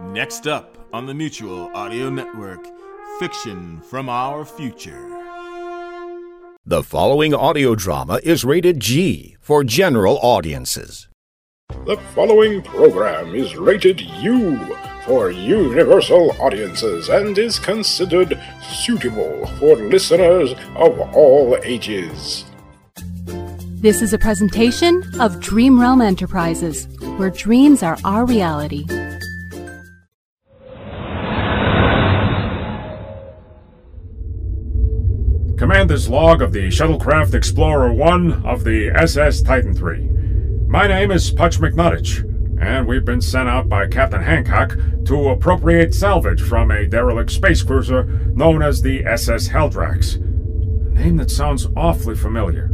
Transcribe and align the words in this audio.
Next 0.00 0.46
up 0.46 0.76
on 0.92 1.06
the 1.06 1.14
Mutual 1.14 1.70
Audio 1.74 2.10
Network 2.10 2.66
Fiction 3.18 3.80
from 3.80 4.10
Our 4.10 4.44
Future. 4.44 5.08
The 6.66 6.82
following 6.82 7.32
audio 7.32 7.74
drama 7.74 8.20
is 8.22 8.44
rated 8.44 8.78
G 8.78 9.38
for 9.40 9.64
general 9.64 10.18
audiences. 10.18 11.08
The 11.86 11.96
following 12.14 12.60
program 12.60 13.34
is 13.34 13.56
rated 13.56 14.02
U 14.02 14.58
for 15.06 15.30
universal 15.30 16.32
audiences 16.42 17.08
and 17.08 17.38
is 17.38 17.58
considered 17.58 18.38
suitable 18.60 19.46
for 19.58 19.76
listeners 19.76 20.52
of 20.74 21.00
all 21.14 21.56
ages. 21.62 22.44
This 23.76 24.02
is 24.02 24.12
a 24.12 24.18
presentation 24.18 25.02
of 25.20 25.40
Dream 25.40 25.80
Realm 25.80 26.02
Enterprises, 26.02 26.86
where 27.16 27.30
dreams 27.30 27.82
are 27.82 27.96
our 28.04 28.26
reality. 28.26 28.84
Commander's 35.86 36.08
log 36.08 36.42
of 36.42 36.52
the 36.52 36.66
Shuttlecraft 36.66 37.32
Explorer 37.32 37.92
1 37.92 38.44
of 38.44 38.64
the 38.64 38.90
SS 38.90 39.40
Titan 39.40 39.70
III. 39.70 40.66
My 40.66 40.88
name 40.88 41.12
is 41.12 41.30
Putch 41.30 41.60
McNuttich, 41.60 42.24
and 42.60 42.88
we've 42.88 43.04
been 43.04 43.20
sent 43.20 43.48
out 43.48 43.68
by 43.68 43.86
Captain 43.86 44.20
Hancock 44.20 44.76
to 45.04 45.28
appropriate 45.28 45.94
salvage 45.94 46.42
from 46.42 46.72
a 46.72 46.88
derelict 46.88 47.30
space 47.30 47.62
cruiser 47.62 48.02
known 48.34 48.62
as 48.62 48.82
the 48.82 49.04
SS 49.06 49.50
Haldrax. 49.50 50.16
A 50.16 50.98
name 50.98 51.18
that 51.18 51.30
sounds 51.30 51.68
awfully 51.76 52.16
familiar, 52.16 52.68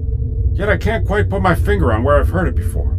yet 0.54 0.70
I 0.70 0.78
can't 0.78 1.06
quite 1.06 1.28
put 1.28 1.42
my 1.42 1.54
finger 1.54 1.92
on 1.92 2.04
where 2.04 2.18
I've 2.18 2.30
heard 2.30 2.48
it 2.48 2.56
before. 2.56 2.98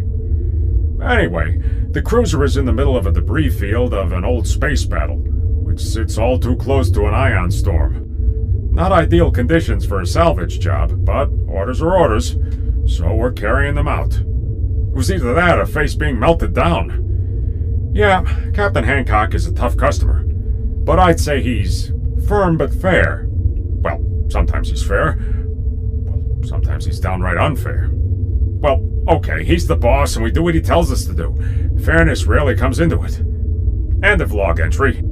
Anyway, 1.04 1.60
the 1.90 2.04
cruiser 2.04 2.44
is 2.44 2.56
in 2.56 2.66
the 2.66 2.72
middle 2.72 2.96
of 2.96 3.08
a 3.08 3.12
debris 3.12 3.50
field 3.50 3.96
of 3.96 4.12
an 4.12 4.24
old 4.24 4.46
space 4.46 4.86
battle, 4.86 5.18
which 5.18 5.82
sits 5.82 6.20
all 6.20 6.38
too 6.38 6.56
close 6.58 6.92
to 6.92 7.08
an 7.08 7.16
ion 7.16 7.50
storm. 7.50 8.13
Not 8.74 8.92
ideal 8.92 9.30
conditions 9.30 9.86
for 9.86 10.02
a 10.02 10.06
salvage 10.08 10.60
job, 10.60 11.06
but 11.06 11.30
orders 11.48 11.80
are 11.80 11.96
orders, 11.96 12.36
so 12.88 13.14
we're 13.14 13.32
carrying 13.32 13.76
them 13.76 13.88
out. 13.88 14.16
It 14.16 14.96
was 14.96 15.12
either 15.12 15.32
that 15.36 15.60
or 15.60 15.68
face 15.68 15.94
being 15.94 16.20
melted 16.20 16.56
down. 16.56 17.92
Yeah, 17.94 18.24
Captain 18.56 18.84
Hancock 18.84 19.36
is 19.36 19.46
a 19.46 19.54
tough 19.54 19.78
customer, 19.78 20.24
but 20.24 20.98
I'd 20.98 21.20
say 21.20 21.44
he's 21.44 21.92
firm 22.28 22.58
but 22.58 22.74
fair. 22.74 23.28
Well, 23.30 24.04
sometimes 24.30 24.72
he's 24.72 24.82
fair. 24.82 25.20
Well, 25.20 26.44
sometimes 26.44 26.86
he's 26.86 27.00
downright 27.00 27.38
unfair. 27.38 27.92
Well, 27.94 28.90
okay, 29.08 29.44
he's 29.44 29.68
the 29.68 29.76
boss 29.76 30.16
and 30.16 30.24
we 30.24 30.32
do 30.32 30.42
what 30.42 30.56
he 30.56 30.62
tells 30.62 30.92
us 30.92 31.06
to 31.06 31.14
do. 31.14 31.36
Fairness 31.84 32.26
rarely 32.26 32.56
comes 32.56 32.80
into 32.80 33.04
it. 33.04 33.20
End 34.04 34.20
of 34.20 34.32
log 34.32 34.60
entry. 34.60 35.04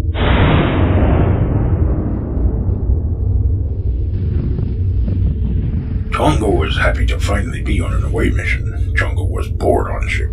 Chongo 6.11 6.60
was 6.71 6.79
happy 6.79 7.05
to 7.05 7.19
finally 7.19 7.61
be 7.61 7.81
on 7.81 7.91
an 7.91 8.01
away 8.05 8.29
mission. 8.29 8.71
Chongo 8.95 9.29
was 9.29 9.49
bored 9.49 9.91
on 9.91 10.07
ship. 10.07 10.31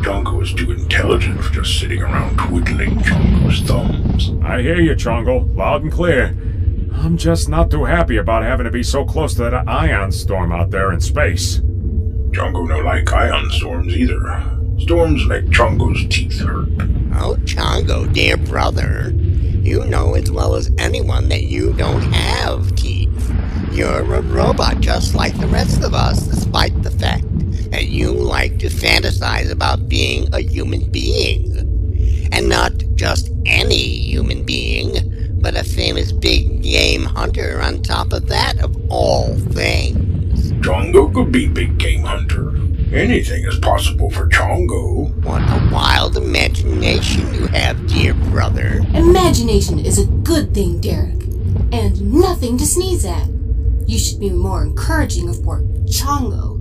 Chongo 0.00 0.38
was 0.38 0.54
too 0.54 0.72
intelligent 0.72 1.38
for 1.44 1.52
just 1.52 1.78
sitting 1.78 2.00
around 2.00 2.34
twiddling 2.38 2.96
Chongo's 3.00 3.60
thumbs. 3.60 4.30
I 4.42 4.62
hear 4.62 4.80
you, 4.80 4.94
Chongo, 4.94 5.54
loud 5.54 5.82
and 5.82 5.92
clear. 5.92 6.34
I'm 6.94 7.18
just 7.18 7.50
not 7.50 7.70
too 7.70 7.84
happy 7.84 8.16
about 8.16 8.42
having 8.42 8.64
to 8.64 8.70
be 8.70 8.82
so 8.82 9.04
close 9.04 9.34
to 9.34 9.42
that 9.42 9.68
ion 9.68 10.10
storm 10.12 10.50
out 10.50 10.70
there 10.70 10.92
in 10.92 11.00
space. 11.02 11.58
Chongo 12.30 12.66
no 12.66 12.78
like 12.78 13.12
ion 13.12 13.50
storms 13.50 13.94
either. 13.94 14.18
Storms 14.78 15.26
make 15.26 15.44
Chongo's 15.46 16.08
teeth 16.08 16.38
hurt. 16.38 16.68
Oh, 17.20 17.36
Chongo, 17.44 18.10
dear 18.10 18.38
brother, 18.38 19.12
you 19.14 19.84
know 19.84 20.14
as 20.14 20.30
well 20.30 20.54
as 20.54 20.70
anyone 20.78 21.28
that 21.28 21.42
you 21.42 21.74
don't 21.74 22.00
have 22.00 22.74
teeth. 22.76 23.30
You're 23.76 24.14
a 24.14 24.22
robot 24.22 24.80
just 24.80 25.14
like 25.14 25.38
the 25.38 25.48
rest 25.48 25.84
of 25.84 25.92
us, 25.92 26.22
despite 26.22 26.82
the 26.82 26.90
fact 26.90 27.26
that 27.70 27.88
you 27.88 28.10
like 28.10 28.58
to 28.60 28.68
fantasize 28.68 29.52
about 29.52 29.86
being 29.86 30.32
a 30.32 30.40
human 30.40 30.90
being. 30.90 31.58
And 32.32 32.48
not 32.48 32.72
just 32.94 33.30
any 33.44 33.76
human 33.76 34.44
being, 34.44 35.36
but 35.42 35.56
a 35.56 35.62
famous 35.62 36.10
big 36.10 36.62
game 36.62 37.02
hunter 37.02 37.60
on 37.60 37.82
top 37.82 38.14
of 38.14 38.28
that, 38.28 38.58
of 38.64 38.74
all 38.90 39.36
things. 39.50 40.52
Chongo 40.52 41.12
could 41.12 41.30
be 41.30 41.46
big 41.46 41.76
game 41.76 42.02
hunter. 42.02 42.56
Anything 42.96 43.44
is 43.44 43.58
possible 43.58 44.10
for 44.10 44.26
Chongo. 44.30 45.14
What 45.22 45.42
a 45.42 45.68
wild 45.70 46.16
imagination 46.16 47.34
you 47.34 47.46
have, 47.48 47.86
dear 47.88 48.14
brother. 48.14 48.80
Imagination 48.94 49.78
is 49.78 49.98
a 49.98 50.06
good 50.06 50.54
thing, 50.54 50.80
Derek, 50.80 51.24
and 51.72 52.14
nothing 52.14 52.56
to 52.56 52.64
sneeze 52.64 53.04
at. 53.04 53.35
You 53.86 53.98
should 53.98 54.18
be 54.18 54.30
more 54.30 54.64
encouraging 54.64 55.28
of 55.28 55.42
poor 55.42 55.60
Chongo. 55.86 56.56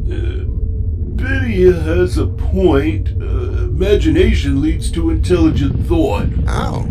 Betty 1.17 1.63
has 1.63 2.17
a 2.19 2.27
point. 2.27 3.09
Uh, 3.19 3.65
imagination 3.65 4.61
leads 4.61 4.91
to 4.91 5.09
intelligent 5.09 5.87
thought. 5.87 6.27
Oh, 6.47 6.87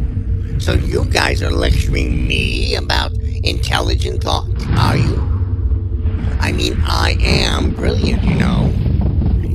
so 0.58 0.72
you 0.72 1.04
guys 1.04 1.42
are 1.42 1.50
lecturing 1.50 2.26
me 2.26 2.74
about 2.74 3.12
intelligent 3.44 4.24
thought, 4.24 4.48
are 4.76 4.96
you? 4.96 5.16
I 6.40 6.52
mean, 6.52 6.82
I 6.84 7.16
am 7.20 7.70
brilliant, 7.70 8.24
you 8.24 8.34
know. 8.34 8.72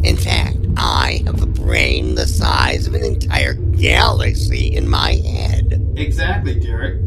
In 0.04 0.16
fact, 0.16 0.58
I 0.78 1.24
have 1.26 1.42
a 1.42 1.48
brain 1.48 2.16
the 2.16 2.26
size 2.26 2.88
of 2.88 2.94
an 2.94 3.04
entire 3.04 3.54
galaxy 3.54 4.76
in 4.76 4.88
my 4.88 5.14
head. 5.14 5.94
Exactly, 5.98 6.58
Derek. 6.58 7.02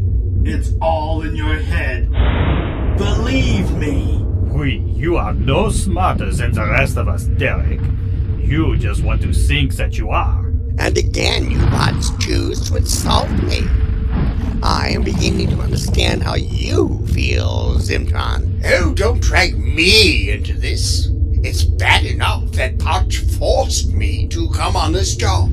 It's 0.45 0.73
all 0.81 1.21
in 1.21 1.35
your 1.35 1.55
head. 1.55 2.09
Believe 2.97 3.71
me. 3.75 4.23
We, 4.53 4.77
you 4.77 5.17
are 5.17 5.33
no 5.33 5.69
smarter 5.69 6.31
than 6.31 6.51
the 6.51 6.65
rest 6.65 6.95
of 6.97 7.07
us, 7.07 7.23
Derek. 7.23 7.81
You 8.37 8.77
just 8.77 9.03
want 9.03 9.21
to 9.23 9.33
think 9.33 9.73
that 9.75 9.97
you 9.97 10.11
are. 10.11 10.45
And 10.77 10.97
again, 10.97 11.49
you 11.49 11.57
bots 11.57 12.11
choose 12.23 12.69
to 12.69 12.77
insult 12.77 13.29
me. 13.31 13.61
I 14.61 14.89
am 14.89 15.03
beginning 15.03 15.49
to 15.49 15.59
understand 15.59 16.23
how 16.23 16.35
you 16.35 17.05
feel, 17.07 17.75
Zimtron. 17.79 18.61
Oh, 18.65 18.93
don't 18.93 19.19
drag 19.19 19.57
me 19.57 20.31
into 20.31 20.53
this. 20.53 21.09
It's 21.43 21.63
bad 21.63 22.05
enough 22.05 22.51
that 22.53 22.79
Putch 22.79 23.17
forced 23.17 23.91
me 23.91 24.27
to 24.29 24.49
come 24.51 24.75
on 24.75 24.93
this 24.93 25.15
job. 25.15 25.51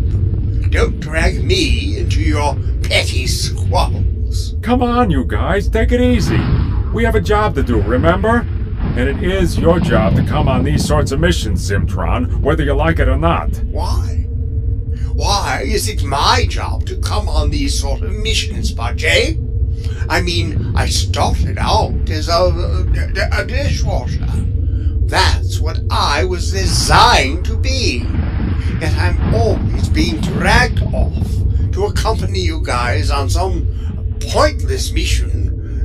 Don't 0.71 1.01
drag 1.01 1.43
me 1.43 1.99
into 1.99 2.21
your 2.21 2.55
petty 2.83 3.27
squabbles. 3.27 4.55
Come 4.63 4.83
on, 4.83 5.11
you 5.11 5.25
guys, 5.25 5.69
take 5.69 5.91
it 5.91 6.01
easy. 6.01 6.39
We 6.93 7.05
have 7.05 7.15
a 7.15 7.21
job 7.21 7.55
to 7.55 7.63
do, 7.63 7.81
remember? 7.83 8.45
And 8.97 9.09
it 9.09 9.23
is 9.23 9.57
your 9.57 9.79
job 9.79 10.17
to 10.17 10.25
come 10.25 10.49
on 10.49 10.65
these 10.65 10.85
sorts 10.85 11.13
of 11.13 11.21
missions, 11.21 11.71
Zimtron, 11.71 12.41
whether 12.41 12.65
you 12.65 12.75
like 12.75 12.99
it 12.99 13.07
or 13.07 13.17
not. 13.17 13.57
Why? 13.67 14.27
Why 15.13 15.63
is 15.65 15.89
it 15.89 16.03
my 16.03 16.47
job 16.49 16.87
to 16.87 16.97
come 16.97 17.29
on 17.29 17.51
these 17.51 17.79
sort 17.79 18.03
of 18.03 18.13
missions, 18.13 18.75
Bajay? 18.75 19.39
I 20.09 20.21
mean, 20.21 20.73
I 20.75 20.87
started 20.87 21.59
out 21.59 22.11
as 22.11 22.29
a, 22.29 22.33
a, 22.33 23.43
a 23.43 23.47
dishwasher. 23.47 24.27
That's 25.07 25.61
what 25.61 25.81
I 25.93 26.25
was 26.25 26.51
designed 26.51 27.45
to 27.45 27.57
be. 27.57 28.05
Yet 28.81 28.97
I'm 28.97 29.33
always 29.33 29.89
being 29.89 30.21
dragged 30.23 30.83
off 30.93 31.29
to 31.73 31.85
accompany 31.85 32.41
you 32.41 32.61
guys 32.65 33.13
on 33.13 33.31
some 33.31 33.69
pointless 34.19 34.91
mission 34.91 35.40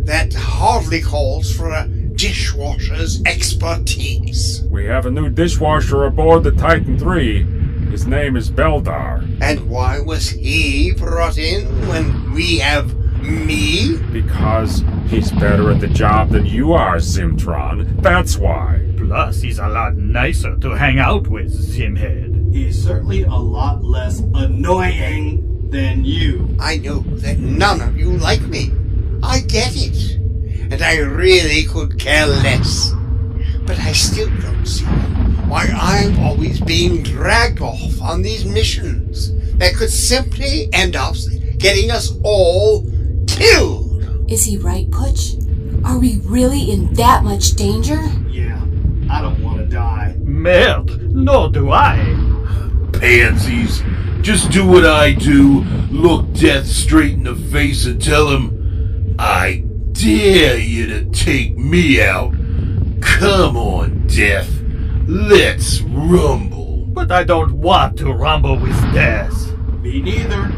that 0.06 0.34
hardly 0.34 1.02
calls 1.02 1.52
for 1.52 1.70
a 1.72 1.88
dishwasher's 1.88 3.22
expertise. 3.26 4.64
We 4.70 4.86
have 4.86 5.06
a 5.06 5.12
new 5.12 5.30
dishwasher 5.30 6.06
aboard 6.06 6.44
the 6.44 6.52
Titan 6.52 6.96
III. 7.02 7.44
His 7.92 8.06
name 8.08 8.36
is 8.36 8.50
Beldar. 8.50 9.38
And 9.42 9.70
why 9.70 10.00
was 10.00 10.30
he 10.30 10.94
brought 10.94 11.38
in 11.38 11.66
when 11.88 12.34
we 12.34 12.60
have 12.60 12.96
me? 13.22 13.98
Because 14.12 14.84
he's 15.08 15.32
better 15.32 15.72
at 15.72 15.82
the 15.82 15.88
job 15.88 16.30
than 16.30 16.46
you 16.46 16.74
are, 16.74 16.98
Zimtron. 16.98 18.02
That's 18.02 18.38
why. 18.38 18.82
Plus, 18.98 19.42
he's 19.42 19.60
a 19.60 19.68
lot 19.68 19.96
nicer 19.96 20.56
to 20.58 20.72
hang 20.72 21.00
out 21.00 21.28
with, 21.28 21.52
Zimhead. 21.52 22.54
He's 22.54 22.82
certainly 22.82 23.24
a 23.24 23.36
lot 23.36 23.84
less 23.84 24.20
annoying 24.34 25.70
than 25.72 26.06
you. 26.06 26.56
I 26.60 26.78
know 26.78 27.00
that 27.00 27.40
none 27.40 27.82
of 27.82 27.98
you 27.98 28.12
like 28.12 28.42
me. 28.42 28.72
I 29.24 29.42
get 29.42 29.74
it. 29.76 30.16
And 30.72 30.82
I 30.82 30.98
really 30.98 31.64
could 31.66 32.00
care 32.00 32.26
less. 32.26 32.92
But 33.66 33.80
I 33.80 33.94
still 33.94 34.30
don't 34.42 34.66
see 34.66 34.86
why 34.86 35.68
I'm 35.74 36.20
always 36.20 36.60
being 36.60 37.04
dragged 37.04 37.62
off 37.62 38.02
on 38.02 38.22
these 38.22 38.46
missions 38.46 39.32
that 39.58 39.76
could 39.76 39.90
simply 39.90 40.70
end 40.74 40.96
up 40.96 41.16
getting 41.58 41.92
us 41.92 42.14
all 42.24 42.86
killed. 43.28 44.04
Is 44.28 44.44
he 44.46 44.58
right, 44.58 44.90
Putch? 44.92 45.36
Are 45.84 46.00
we 46.00 46.18
really 46.24 46.72
in 46.72 46.94
that 46.96 47.24
much 47.24 47.52
danger? 47.52 48.02
Yeah, 48.30 48.60
I 49.10 49.22
don't 49.22 49.42
want 49.44 49.60
to 49.60 49.66
die. 49.66 50.16
Merde, 50.20 50.98
nor 51.10 51.50
do 51.50 51.72
I. 51.72 51.98
Pansies. 52.94 53.84
Just 54.22 54.50
do 54.50 54.66
what 54.66 54.86
I 54.86 55.14
do. 55.14 55.64
look 55.92 56.34
Death 56.34 56.66
straight 56.66 57.14
in 57.14 57.24
the 57.24 57.36
face 57.36 57.86
and 57.86 58.02
tell 58.02 58.30
him, 58.30 58.55
I 59.18 59.64
dare 59.92 60.58
you 60.58 60.88
to 60.88 61.06
take 61.12 61.58
me 61.58 62.02
out. 62.02 62.34
Come 63.02 63.56
on, 63.56 64.08
Death. 64.08 64.52
Let's 65.08 65.82
rumble. 65.82 66.86
But 66.88 67.12
I 67.12 67.24
don't 67.24 67.54
want 67.54 67.98
to 68.00 68.12
rumble 68.14 68.58
with 68.58 68.80
Death. 68.94 69.54
Me 69.82 70.02
neither. 70.02 70.52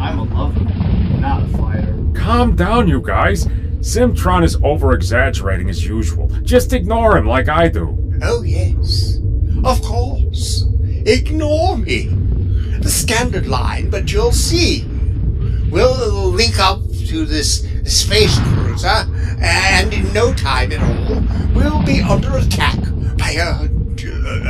I'm 0.00 0.18
a 0.18 0.24
lover, 0.24 0.60
not 1.20 1.42
a 1.42 1.48
fighter. 1.48 1.96
Calm 2.14 2.56
down, 2.56 2.88
you 2.88 3.00
guys. 3.00 3.46
Zimtron 3.80 4.44
is 4.44 4.56
over 4.62 4.92
exaggerating 4.92 5.70
as 5.70 5.84
usual. 5.86 6.28
Just 6.42 6.72
ignore 6.72 7.16
him 7.16 7.26
like 7.26 7.48
I 7.48 7.68
do. 7.68 7.96
Oh, 8.22 8.42
yes. 8.42 9.18
Of 9.64 9.80
course. 9.82 10.66
Ignore 11.06 11.78
me. 11.78 12.08
The 12.80 12.90
standard 12.90 13.46
line, 13.46 13.90
but 13.90 14.12
you'll 14.12 14.32
see. 14.32 14.86
We'll 15.70 16.30
link 16.30 16.58
up 16.58 16.80
to 17.10 17.26
this 17.26 17.66
space 17.84 18.38
cruiser, 18.54 19.04
and 19.42 19.92
in 19.92 20.12
no 20.12 20.32
time 20.32 20.70
at 20.70 20.80
all, 20.80 21.20
we'll 21.54 21.82
be 21.82 22.00
under 22.00 22.36
attack 22.36 22.78
by 23.18 23.32
a, 23.32 23.66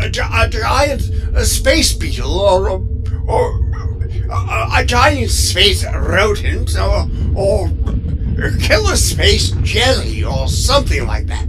a, 0.05 0.07
a 0.07 0.49
giant 0.51 1.11
a 1.35 1.45
space 1.47 1.95
beetle 1.95 2.39
or 2.39 2.69
a, 2.69 2.75
or 3.27 3.61
a, 4.75 4.85
giant 4.85 5.31
space 5.31 5.87
rodent 5.87 6.77
or, 6.79 7.09
or 7.35 7.71
killer 8.61 8.97
space 8.97 9.53
jelly 9.63 10.23
or 10.23 10.47
something 10.47 11.07
like 11.07 11.27
that. 11.29 11.49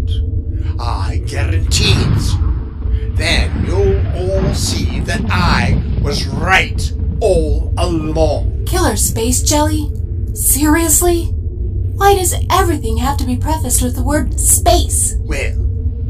I 0.80 1.22
guarantee 1.28 1.94
it. 1.94 3.18
Then 3.18 3.66
you'll 3.66 4.08
all 4.16 4.54
see 4.54 5.02
that 5.02 5.22
I 5.30 5.84
was 6.02 6.26
right 6.26 6.94
all 7.20 7.74
along. 7.78 8.64
Killer 8.66 8.96
space 8.96 9.44
jelly? 9.44 9.92
Seriously? 10.42 11.26
Why 11.26 12.16
does 12.16 12.34
everything 12.50 12.98
have 12.98 13.16
to 13.18 13.26
be 13.26 13.38
prefaced 13.38 13.84
with 13.84 13.96
the 13.96 14.02
word 14.02 14.40
space? 14.40 15.16
Well, 15.20 15.52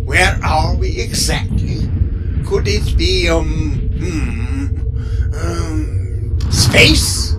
where 0.06 0.40
are 0.42 0.74
we 0.74 1.02
exactly? 1.02 1.90
Could 2.46 2.66
it 2.66 2.96
be, 2.98 3.28
um, 3.28 3.90
hmm, 4.00 5.36
um, 5.36 6.40
space? 6.50 7.36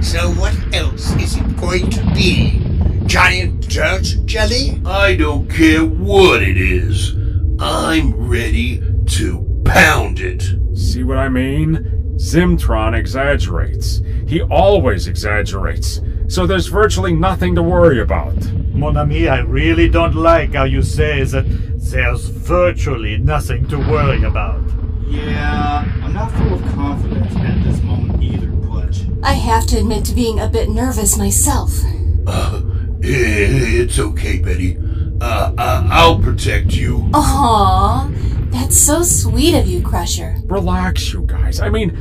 So 0.00 0.32
what 0.32 0.52
else 0.74 1.14
is 1.14 1.36
it 1.36 1.56
going 1.56 1.90
to 1.90 2.04
be? 2.12 2.60
Giant 3.06 3.68
dirt 3.68 4.16
jelly? 4.24 4.82
I 4.84 5.14
don't 5.14 5.48
care 5.48 5.84
what 5.84 6.42
it 6.42 6.56
is. 6.56 7.14
I'm 7.60 8.28
ready 8.28 8.82
to 9.10 9.62
pound 9.64 10.18
it. 10.18 10.42
See 10.76 11.04
what 11.04 11.18
I 11.18 11.28
mean? 11.28 12.16
Zimtron 12.16 12.98
exaggerates. 12.98 14.02
He 14.26 14.42
always 14.42 15.06
exaggerates. 15.06 16.00
So 16.28 16.46
there's 16.46 16.66
virtually 16.66 17.14
nothing 17.14 17.54
to 17.54 17.62
worry 17.62 18.00
about. 18.00 18.36
Mon 18.74 18.96
ami, 18.96 19.28
I 19.28 19.38
really 19.38 19.88
don't 19.88 20.14
like 20.14 20.54
how 20.54 20.64
you 20.64 20.82
say 20.82 21.22
that 21.22 21.44
there's 21.90 22.28
virtually 22.28 23.16
nothing 23.16 23.66
to 23.68 23.78
worry 23.78 24.22
about. 24.24 24.60
Yeah, 25.06 25.84
I'm 26.02 26.12
not 26.12 26.32
full 26.32 26.54
of 26.54 26.62
confidence 26.74 27.34
at 27.36 27.62
this 27.62 27.80
moment 27.82 28.22
either, 28.22 28.50
Putch. 28.66 29.02
I 29.22 29.34
have 29.34 29.66
to 29.68 29.78
admit 29.78 30.04
to 30.06 30.14
being 30.14 30.40
a 30.40 30.48
bit 30.48 30.68
nervous 30.68 31.16
myself. 31.16 31.80
Uh, 32.26 32.60
it's 33.00 33.98
okay, 33.98 34.38
Betty. 34.40 34.78
Uh, 35.20 35.54
uh, 35.56 35.88
I'll 35.90 36.18
protect 36.18 36.74
you. 36.74 36.98
Aww, 37.12 38.15
that's 38.56 38.78
so 38.78 39.02
sweet 39.02 39.54
of 39.54 39.66
you, 39.66 39.82
Crusher. 39.82 40.36
Relax, 40.46 41.12
you 41.12 41.22
guys. 41.22 41.60
I 41.60 41.68
mean, 41.68 41.94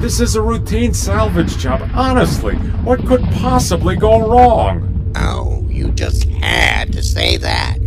this 0.00 0.20
is 0.20 0.36
a 0.36 0.42
routine 0.42 0.92
salvage 0.92 1.56
job. 1.56 1.88
Honestly, 1.94 2.54
what 2.84 3.06
could 3.06 3.22
possibly 3.32 3.96
go 3.96 4.28
wrong? 4.28 5.12
Oh, 5.16 5.66
you 5.70 5.90
just 5.92 6.24
had 6.24 6.92
to 6.92 7.02
say 7.02 7.38
that. 7.38 7.78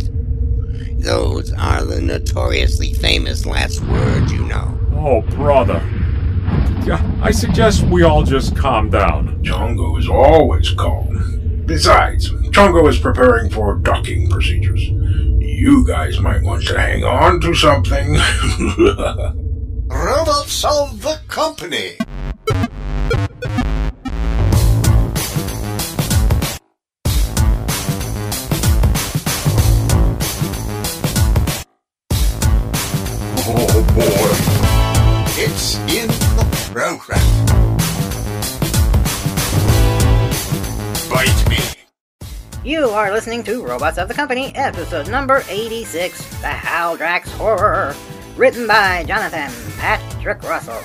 Those 0.98 1.52
are 1.52 1.84
the 1.84 2.00
notoriously 2.00 2.94
famous 2.94 3.46
last 3.46 3.80
words, 3.82 4.32
you 4.32 4.44
know. 4.44 4.76
Oh, 4.96 5.20
brother. 5.36 5.80
Yeah, 6.84 7.00
I 7.22 7.30
suggest 7.30 7.84
we 7.84 8.02
all 8.02 8.24
just 8.24 8.56
calm 8.56 8.90
down. 8.90 9.40
Chongo 9.44 9.98
is 10.00 10.08
always 10.08 10.70
calm. 10.72 11.62
Besides, 11.64 12.30
Chongo 12.50 12.88
is 12.88 12.98
preparing 12.98 13.50
for 13.50 13.76
docking 13.76 14.28
procedures. 14.30 14.90
You 15.56 15.86
guys 15.86 16.20
might 16.20 16.42
want 16.42 16.66
to 16.66 16.78
hang 16.78 17.02
on 17.02 17.40
to 17.40 17.54
something. 17.54 18.12
Robots 19.88 20.62
of 20.66 21.00
the 21.00 21.18
company. 21.28 21.96
Are 42.96 43.12
listening 43.12 43.44
to 43.44 43.62
Robots 43.62 43.98
of 43.98 44.08
the 44.08 44.14
Company, 44.14 44.54
episode 44.54 45.10
number 45.10 45.44
86, 45.50 46.18
The 46.40 46.46
Haldrax 46.46 47.28
Horror, 47.36 47.94
written 48.36 48.66
by 48.66 49.04
Jonathan 49.06 49.52
Patrick 49.76 50.42
Russell. 50.42 50.80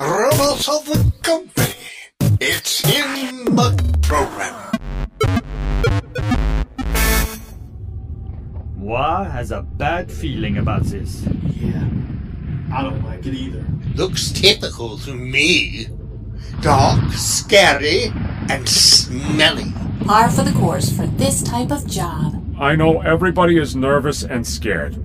Robots 0.00 0.68
of 0.68 0.86
the 0.86 1.03
bad 9.94 10.10
feeling 10.10 10.58
about 10.58 10.82
this. 10.82 11.24
Yeah, 11.56 11.86
I 12.72 12.82
don't 12.82 13.04
like 13.04 13.24
it 13.26 13.34
either. 13.34 13.64
Looks 13.94 14.32
typical 14.32 14.98
to 14.98 15.14
me. 15.14 15.86
Dark, 16.60 17.12
scary, 17.12 18.06
and 18.50 18.68
smelly. 18.68 19.72
Par 20.04 20.30
for 20.32 20.42
the 20.42 20.50
course 20.50 20.90
for 20.90 21.06
this 21.06 21.44
type 21.44 21.70
of 21.70 21.86
job. 21.86 22.44
I 22.58 22.74
know 22.74 23.02
everybody 23.02 23.56
is 23.56 23.76
nervous 23.76 24.24
and 24.24 24.44
scared. 24.44 24.96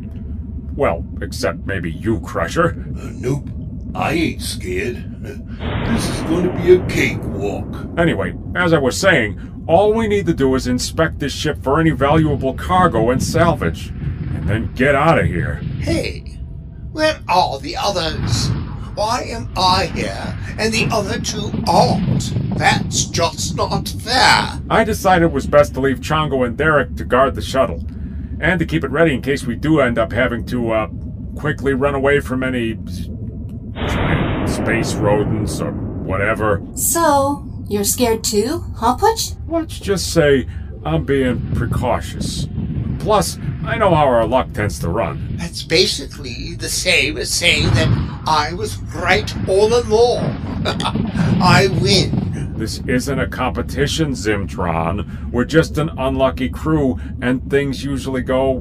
Well, 0.75 1.05
except 1.21 1.67
maybe 1.67 1.91
you, 1.91 2.19
Crusher. 2.21 2.69
Uh, 2.69 3.11
nope, 3.13 3.47
I 3.93 4.13
ain't 4.13 4.41
scared. 4.41 5.05
This 5.21 6.09
is 6.09 6.21
going 6.21 6.49
to 6.49 6.63
be 6.63 6.73
a 6.73 6.85
cakewalk. 6.87 7.71
Anyway, 7.95 8.33
as 8.55 8.73
I 8.73 8.79
was 8.79 8.99
saying, 8.99 9.63
all 9.67 9.93
we 9.93 10.07
need 10.07 10.25
to 10.25 10.33
do 10.33 10.55
is 10.55 10.65
inspect 10.65 11.19
this 11.19 11.31
ship 11.31 11.61
for 11.61 11.79
any 11.79 11.91
valuable 11.91 12.55
cargo 12.55 13.11
and 13.11 13.21
salvage, 13.21 13.93
and 14.49 14.65
then 14.65 14.73
get 14.73 14.95
out 14.95 15.19
of 15.19 15.25
here. 15.25 15.55
Hey, 15.79 16.19
where 16.91 17.19
are 17.27 17.59
the 17.59 17.75
others? 17.77 18.49
Why 18.95 19.23
am 19.23 19.49
I 19.55 19.85
here 19.87 20.37
and 20.57 20.73
the 20.73 20.87
other 20.91 21.19
two 21.19 21.51
aren't? 21.67 22.33
That's 22.57 23.05
just 23.05 23.55
not 23.55 23.87
fair. 23.87 24.59
I 24.69 24.83
decided 24.83 25.25
it 25.25 25.31
was 25.31 25.47
best 25.47 25.73
to 25.75 25.79
leave 25.79 25.99
Chongo 25.99 26.45
and 26.45 26.57
Derek 26.57 26.95
to 26.97 27.05
guard 27.05 27.35
the 27.35 27.41
shuttle, 27.41 27.85
and 28.41 28.59
to 28.59 28.65
keep 28.65 28.83
it 28.83 28.91
ready 28.91 29.13
in 29.13 29.21
case 29.21 29.45
we 29.45 29.55
do 29.55 29.79
end 29.79 29.97
up 29.97 30.11
having 30.11 30.45
to, 30.47 30.71
uh, 30.71 30.87
quickly 31.37 31.73
run 31.73 31.95
away 31.95 32.19
from 32.19 32.43
any 32.43 32.77
space 34.45 34.95
rodents 34.95 35.61
or 35.61 35.71
whatever. 35.71 36.61
So, 36.75 37.45
you're 37.69 37.85
scared 37.85 38.23
too, 38.23 38.65
huh, 38.75 38.95
Putch? 38.97 39.33
Let's 39.47 39.79
just 39.79 40.11
say 40.11 40.47
I'm 40.83 41.05
being 41.05 41.53
precautious. 41.53 42.47
Plus, 42.99 43.37
I 43.65 43.77
know 43.77 43.93
how 43.93 44.05
our 44.05 44.25
luck 44.27 44.53
tends 44.53 44.79
to 44.79 44.89
run. 44.89 45.37
That's 45.37 45.63
basically 45.63 46.55
the 46.55 46.69
same 46.69 47.17
as 47.17 47.33
saying 47.33 47.65
that 47.73 47.87
I 48.27 48.53
was 48.53 48.77
right 48.93 49.33
all 49.47 49.73
along. 49.73 50.37
I 51.41 51.67
win. 51.81 52.53
This 52.57 52.79
isn't 52.87 53.19
a 53.19 53.27
competition, 53.27 54.11
Zimtron. 54.11 55.31
We're 55.31 55.45
just 55.45 55.77
an 55.77 55.89
unlucky 55.97 56.49
crew, 56.49 56.99
and 57.21 57.49
things 57.49 57.83
usually 57.83 58.21
go 58.21 58.59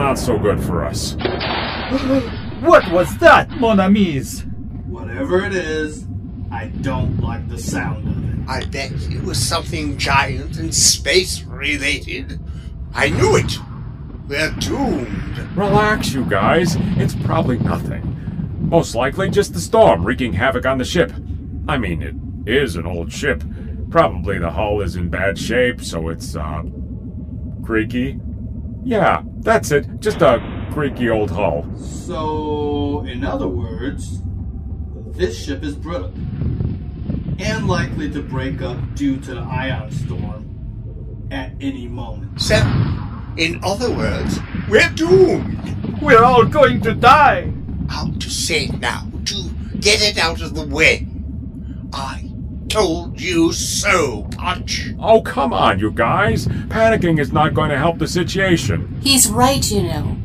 not 0.00 0.14
so 0.18 0.38
good 0.38 0.62
for 0.62 0.84
us. 0.84 1.16
What 2.60 2.92
was 2.92 3.16
that, 3.18 3.50
mon 3.52 3.80
amis? 3.80 4.42
Whatever 4.86 5.46
it 5.46 5.54
is, 5.54 6.06
I 6.50 6.66
don't 6.66 7.18
like 7.20 7.48
the 7.48 7.56
sound 7.56 8.06
of 8.06 8.18
it. 8.18 8.48
I 8.50 8.66
bet 8.66 8.92
it 9.10 9.22
was 9.22 9.38
something 9.38 9.96
giant 9.96 10.58
and 10.58 10.74
space 10.74 11.42
related. 11.42 12.38
I 12.94 13.08
knew 13.10 13.36
it. 13.36 13.58
We're 14.26 14.50
doomed. 14.58 15.38
Relax, 15.56 16.12
you 16.12 16.24
guys. 16.24 16.76
It's 16.96 17.14
probably 17.14 17.58
nothing. 17.58 18.16
Most 18.68 18.94
likely 18.94 19.30
just 19.30 19.54
the 19.54 19.60
storm 19.60 20.04
wreaking 20.04 20.32
havoc 20.32 20.66
on 20.66 20.78
the 20.78 20.84
ship. 20.84 21.12
I 21.68 21.78
mean, 21.78 22.02
it 22.02 22.52
is 22.52 22.76
an 22.76 22.86
old 22.86 23.12
ship. 23.12 23.44
Probably 23.90 24.38
the 24.38 24.50
hull 24.50 24.80
is 24.80 24.96
in 24.96 25.08
bad 25.08 25.38
shape, 25.38 25.80
so 25.82 26.08
it's, 26.08 26.36
uh, 26.36 26.62
creaky. 27.64 28.20
Yeah, 28.82 29.22
that's 29.38 29.70
it. 29.70 30.00
Just 30.00 30.22
a 30.22 30.40
creaky 30.72 31.10
old 31.10 31.30
hull. 31.30 31.66
So, 31.76 33.04
in 33.06 33.24
other 33.24 33.48
words, 33.48 34.20
this 35.06 35.42
ship 35.42 35.62
is 35.62 35.74
brittle 35.74 36.12
and 37.38 37.66
likely 37.68 38.10
to 38.10 38.22
break 38.22 38.62
up 38.62 38.76
due 38.94 39.16
to 39.18 39.34
the 39.34 39.40
ion 39.40 39.90
storm 39.90 40.49
at 41.30 41.52
any 41.60 41.86
moment. 41.86 42.40
So, 42.40 42.56
in 43.36 43.60
other 43.62 43.90
words, 43.90 44.38
we're 44.68 44.90
doomed. 44.90 46.00
We're 46.02 46.22
all 46.22 46.44
going 46.44 46.80
to 46.82 46.94
die. 46.94 47.52
How 47.88 48.10
to 48.10 48.30
say 48.30 48.64
it 48.64 48.80
now? 48.80 49.06
To 49.26 49.50
get 49.78 50.02
it 50.02 50.18
out 50.18 50.40
of 50.42 50.54
the 50.54 50.66
way. 50.66 51.06
I 51.92 52.30
told 52.68 53.20
you 53.20 53.52
so, 53.52 54.28
Punch. 54.36 54.90
Oh, 55.00 55.22
come 55.22 55.52
on, 55.52 55.80
you 55.80 55.90
guys. 55.90 56.46
Panicking 56.46 57.18
is 57.18 57.32
not 57.32 57.54
going 57.54 57.70
to 57.70 57.78
help 57.78 57.98
the 57.98 58.06
situation. 58.08 59.00
He's 59.02 59.28
right, 59.28 59.68
you 59.70 59.82
know. 59.82 60.16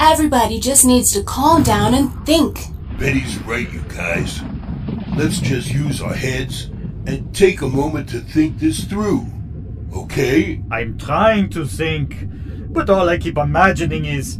Everybody 0.00 0.60
just 0.60 0.84
needs 0.84 1.12
to 1.12 1.22
calm 1.22 1.62
down 1.62 1.94
and 1.94 2.12
think. 2.26 2.60
Betty's 2.98 3.38
right, 3.44 3.70
you 3.72 3.80
guys. 3.88 4.40
Let's 5.16 5.40
just 5.40 5.72
use 5.72 6.00
our 6.00 6.14
heads 6.14 6.66
and 7.06 7.34
take 7.34 7.62
a 7.62 7.68
moment 7.68 8.08
to 8.10 8.20
think 8.20 8.58
this 8.58 8.84
through. 8.84 9.26
Okay? 9.94 10.62
I'm 10.70 10.98
trying 10.98 11.50
to 11.50 11.66
think, 11.66 12.28
but 12.72 12.90
all 12.90 13.08
I 13.08 13.18
keep 13.18 13.38
imagining 13.38 14.04
is 14.04 14.38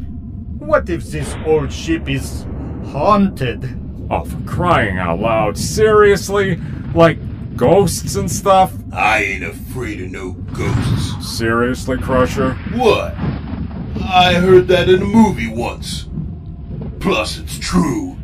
what 0.58 0.88
if 0.90 1.04
this 1.04 1.34
old 1.46 1.72
ship 1.72 2.08
is 2.08 2.46
haunted? 2.86 3.78
Oh, 4.10 4.24
for 4.24 4.40
crying 4.42 4.98
out 4.98 5.20
loud. 5.20 5.56
Seriously? 5.56 6.56
Like 6.94 7.18
ghosts 7.56 8.16
and 8.16 8.30
stuff? 8.30 8.72
I 8.92 9.22
ain't 9.22 9.44
afraid 9.44 10.00
of 10.00 10.10
no 10.10 10.32
ghosts. 10.32 11.36
Seriously, 11.38 11.98
Crusher? 11.98 12.54
What? 12.74 13.14
I 14.00 14.34
heard 14.34 14.68
that 14.68 14.88
in 14.88 15.02
a 15.02 15.06
movie 15.06 15.48
once. 15.48 16.08
Plus, 17.00 17.38
it's 17.38 17.58
true. 17.58 18.16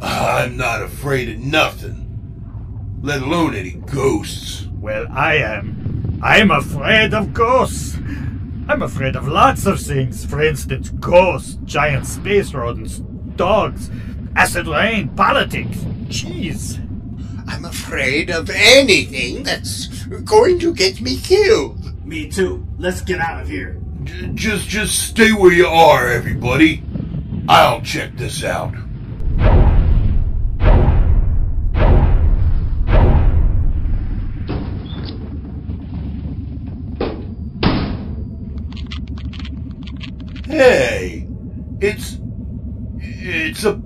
I'm 0.00 0.56
not 0.56 0.82
afraid 0.82 1.28
of 1.28 1.38
nothing, 1.40 2.98
let 3.02 3.20
alone 3.20 3.54
any 3.54 3.72
ghosts. 3.72 4.66
Well, 4.78 5.06
I 5.10 5.36
am. 5.36 5.79
I'm 6.22 6.50
afraid 6.50 7.14
of 7.14 7.32
ghosts. 7.32 7.96
I'm 8.68 8.82
afraid 8.82 9.16
of 9.16 9.26
lots 9.26 9.64
of 9.64 9.80
things. 9.80 10.24
For 10.24 10.42
instance, 10.42 10.90
ghosts, 10.90 11.58
giant 11.64 12.06
space 12.06 12.52
rodents, 12.52 12.98
dogs, 13.36 13.90
acid 14.36 14.66
rain, 14.66 15.08
politics, 15.10 15.78
cheese. 16.10 16.78
I'm 17.48 17.64
afraid 17.64 18.30
of 18.30 18.50
anything 18.50 19.44
that's 19.44 19.86
going 20.06 20.58
to 20.58 20.74
get 20.74 21.00
me 21.00 21.16
killed. 21.16 22.04
Me 22.06 22.28
too. 22.28 22.66
Let's 22.78 23.00
get 23.00 23.20
out 23.20 23.40
of 23.40 23.48
here. 23.48 23.80
J- 24.04 24.30
just, 24.34 24.68
just 24.68 25.08
stay 25.08 25.32
where 25.32 25.52
you 25.52 25.66
are, 25.66 26.08
everybody. 26.08 26.82
I'll 27.48 27.80
check 27.80 28.16
this 28.16 28.44
out. 28.44 28.74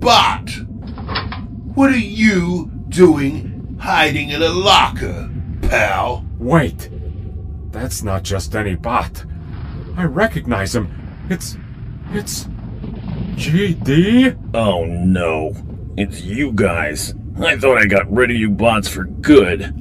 It's 0.05 0.57
bot. 0.57 0.65
What 1.75 1.89
are 1.89 1.97
you 1.97 2.71
doing 2.89 3.77
hiding 3.79 4.29
in 4.29 4.41
a 4.41 4.49
locker, 4.49 5.29
pal? 5.63 6.25
Wait. 6.37 6.89
That's 7.71 8.03
not 8.03 8.23
just 8.23 8.55
any 8.55 8.75
bot. 8.75 9.25
I 9.97 10.03
recognize 10.03 10.75
him. 10.75 11.25
It's. 11.29 11.57
It's. 12.11 12.45
GD? 13.35 14.53
Oh 14.53 14.85
no. 14.85 15.53
It's 15.97 16.21
you 16.21 16.51
guys. 16.53 17.13
I 17.37 17.57
thought 17.57 17.81
I 17.81 17.85
got 17.85 18.09
rid 18.11 18.31
of 18.31 18.37
you 18.37 18.49
bots 18.49 18.87
for 18.87 19.03
good. 19.03 19.73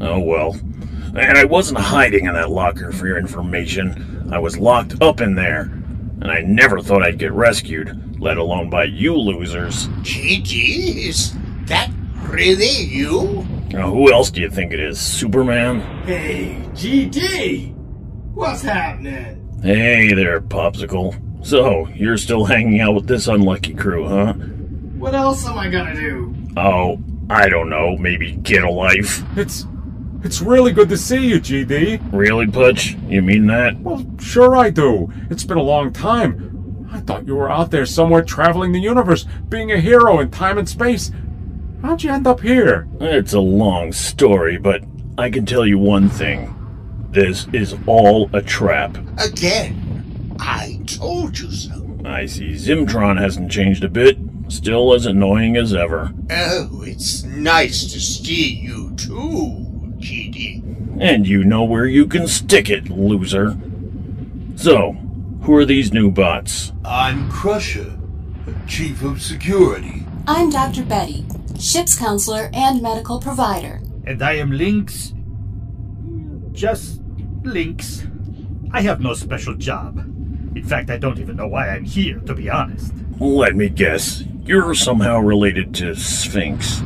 Oh 0.00 0.20
well. 0.20 0.52
And 0.52 1.36
I 1.38 1.44
wasn't 1.44 1.80
hiding 1.80 2.26
in 2.26 2.34
that 2.34 2.50
locker 2.50 2.92
for 2.92 3.06
your 3.06 3.18
information. 3.18 4.30
I 4.32 4.38
was 4.38 4.58
locked 4.58 5.02
up 5.02 5.20
in 5.20 5.34
there. 5.34 5.70
And 6.20 6.30
I 6.30 6.40
never 6.40 6.80
thought 6.80 7.02
I'd 7.02 7.18
get 7.18 7.32
rescued, 7.32 8.20
let 8.20 8.38
alone 8.38 8.70
by 8.70 8.84
you 8.84 9.14
losers. 9.14 9.88
GD, 10.02 11.08
is 11.08 11.36
that 11.66 11.90
really 12.22 12.66
you? 12.66 13.46
Now, 13.70 13.90
who 13.90 14.12
else 14.12 14.30
do 14.30 14.40
you 14.40 14.50
think 14.50 14.72
it 14.72 14.80
is? 14.80 14.98
Superman? 14.98 15.80
Hey, 16.04 16.62
GD! 16.72 17.74
What's 18.32 18.62
happening? 18.62 19.42
Hey 19.62 20.12
there, 20.14 20.40
Popsicle. 20.40 21.14
So, 21.44 21.86
you're 21.88 22.16
still 22.18 22.44
hanging 22.44 22.80
out 22.80 22.94
with 22.94 23.06
this 23.06 23.28
unlucky 23.28 23.74
crew, 23.74 24.08
huh? 24.08 24.32
What 24.32 25.14
else 25.14 25.46
am 25.46 25.58
I 25.58 25.68
gonna 25.68 25.94
do? 25.94 26.34
Oh, 26.56 26.98
I 27.28 27.48
don't 27.48 27.68
know, 27.68 27.96
maybe 27.98 28.32
get 28.32 28.64
a 28.64 28.70
life. 28.70 29.22
It's. 29.36 29.66
It's 30.24 30.40
really 30.40 30.72
good 30.72 30.88
to 30.88 30.96
see 30.98 31.28
you, 31.28 31.40
GD. 31.40 32.12
Really, 32.12 32.46
Putch? 32.46 32.96
You 33.08 33.22
mean 33.22 33.46
that? 33.46 33.78
Well, 33.80 34.04
sure 34.18 34.56
I 34.56 34.70
do. 34.70 35.12
It's 35.30 35.44
been 35.44 35.58
a 35.58 35.62
long 35.62 35.92
time. 35.92 36.88
I 36.90 37.00
thought 37.00 37.26
you 37.26 37.36
were 37.36 37.50
out 37.50 37.70
there 37.70 37.86
somewhere 37.86 38.22
traveling 38.22 38.72
the 38.72 38.80
universe, 38.80 39.26
being 39.48 39.70
a 39.70 39.80
hero 39.80 40.18
in 40.20 40.30
time 40.30 40.58
and 40.58 40.68
space. 40.68 41.10
How'd 41.82 42.02
you 42.02 42.10
end 42.10 42.26
up 42.26 42.40
here? 42.40 42.88
It's 43.00 43.34
a 43.34 43.40
long 43.40 43.92
story, 43.92 44.56
but 44.58 44.82
I 45.18 45.30
can 45.30 45.46
tell 45.46 45.66
you 45.66 45.78
one 45.78 46.08
thing. 46.08 46.52
This 47.10 47.46
is 47.52 47.76
all 47.86 48.28
a 48.32 48.42
trap. 48.42 48.96
Again, 49.18 50.34
I 50.40 50.80
told 50.86 51.38
you 51.38 51.50
so. 51.50 51.98
I 52.04 52.26
see 52.26 52.52
Zimtron 52.52 53.20
hasn't 53.20 53.50
changed 53.50 53.84
a 53.84 53.88
bit. 53.88 54.18
Still 54.48 54.94
as 54.94 55.06
annoying 55.06 55.56
as 55.56 55.74
ever. 55.74 56.12
Oh, 56.30 56.82
it's 56.82 57.24
nice 57.24 57.92
to 57.92 58.00
see 58.00 58.54
you 58.54 58.94
too, 58.96 59.65
GD. 59.65 59.65
And 61.00 61.26
you 61.26 61.44
know 61.44 61.64
where 61.64 61.86
you 61.86 62.06
can 62.06 62.26
stick 62.26 62.70
it, 62.70 62.88
loser. 62.88 63.56
So, 64.56 64.92
who 65.42 65.54
are 65.56 65.64
these 65.64 65.92
new 65.92 66.10
bots? 66.10 66.72
I'm 66.84 67.30
Crusher, 67.30 67.98
Chief 68.66 69.02
of 69.02 69.20
Security. 69.22 70.04
I'm 70.26 70.50
Dr. 70.50 70.84
Betty, 70.84 71.24
ship's 71.58 71.98
counselor 71.98 72.50
and 72.52 72.82
medical 72.82 73.20
provider. 73.20 73.80
And 74.04 74.22
I 74.22 74.34
am 74.34 74.50
Lynx. 74.50 75.12
Just 76.52 77.00
Lynx. 77.42 78.06
I 78.72 78.80
have 78.80 79.00
no 79.00 79.14
special 79.14 79.54
job. 79.54 79.98
In 80.56 80.64
fact, 80.64 80.90
I 80.90 80.96
don't 80.96 81.18
even 81.18 81.36
know 81.36 81.46
why 81.46 81.68
I'm 81.68 81.84
here, 81.84 82.18
to 82.20 82.34
be 82.34 82.48
honest. 82.48 82.92
Let 83.20 83.54
me 83.54 83.68
guess. 83.68 84.22
You're 84.44 84.74
somehow 84.74 85.18
related 85.18 85.74
to 85.76 85.94
Sphinx. 85.94 86.82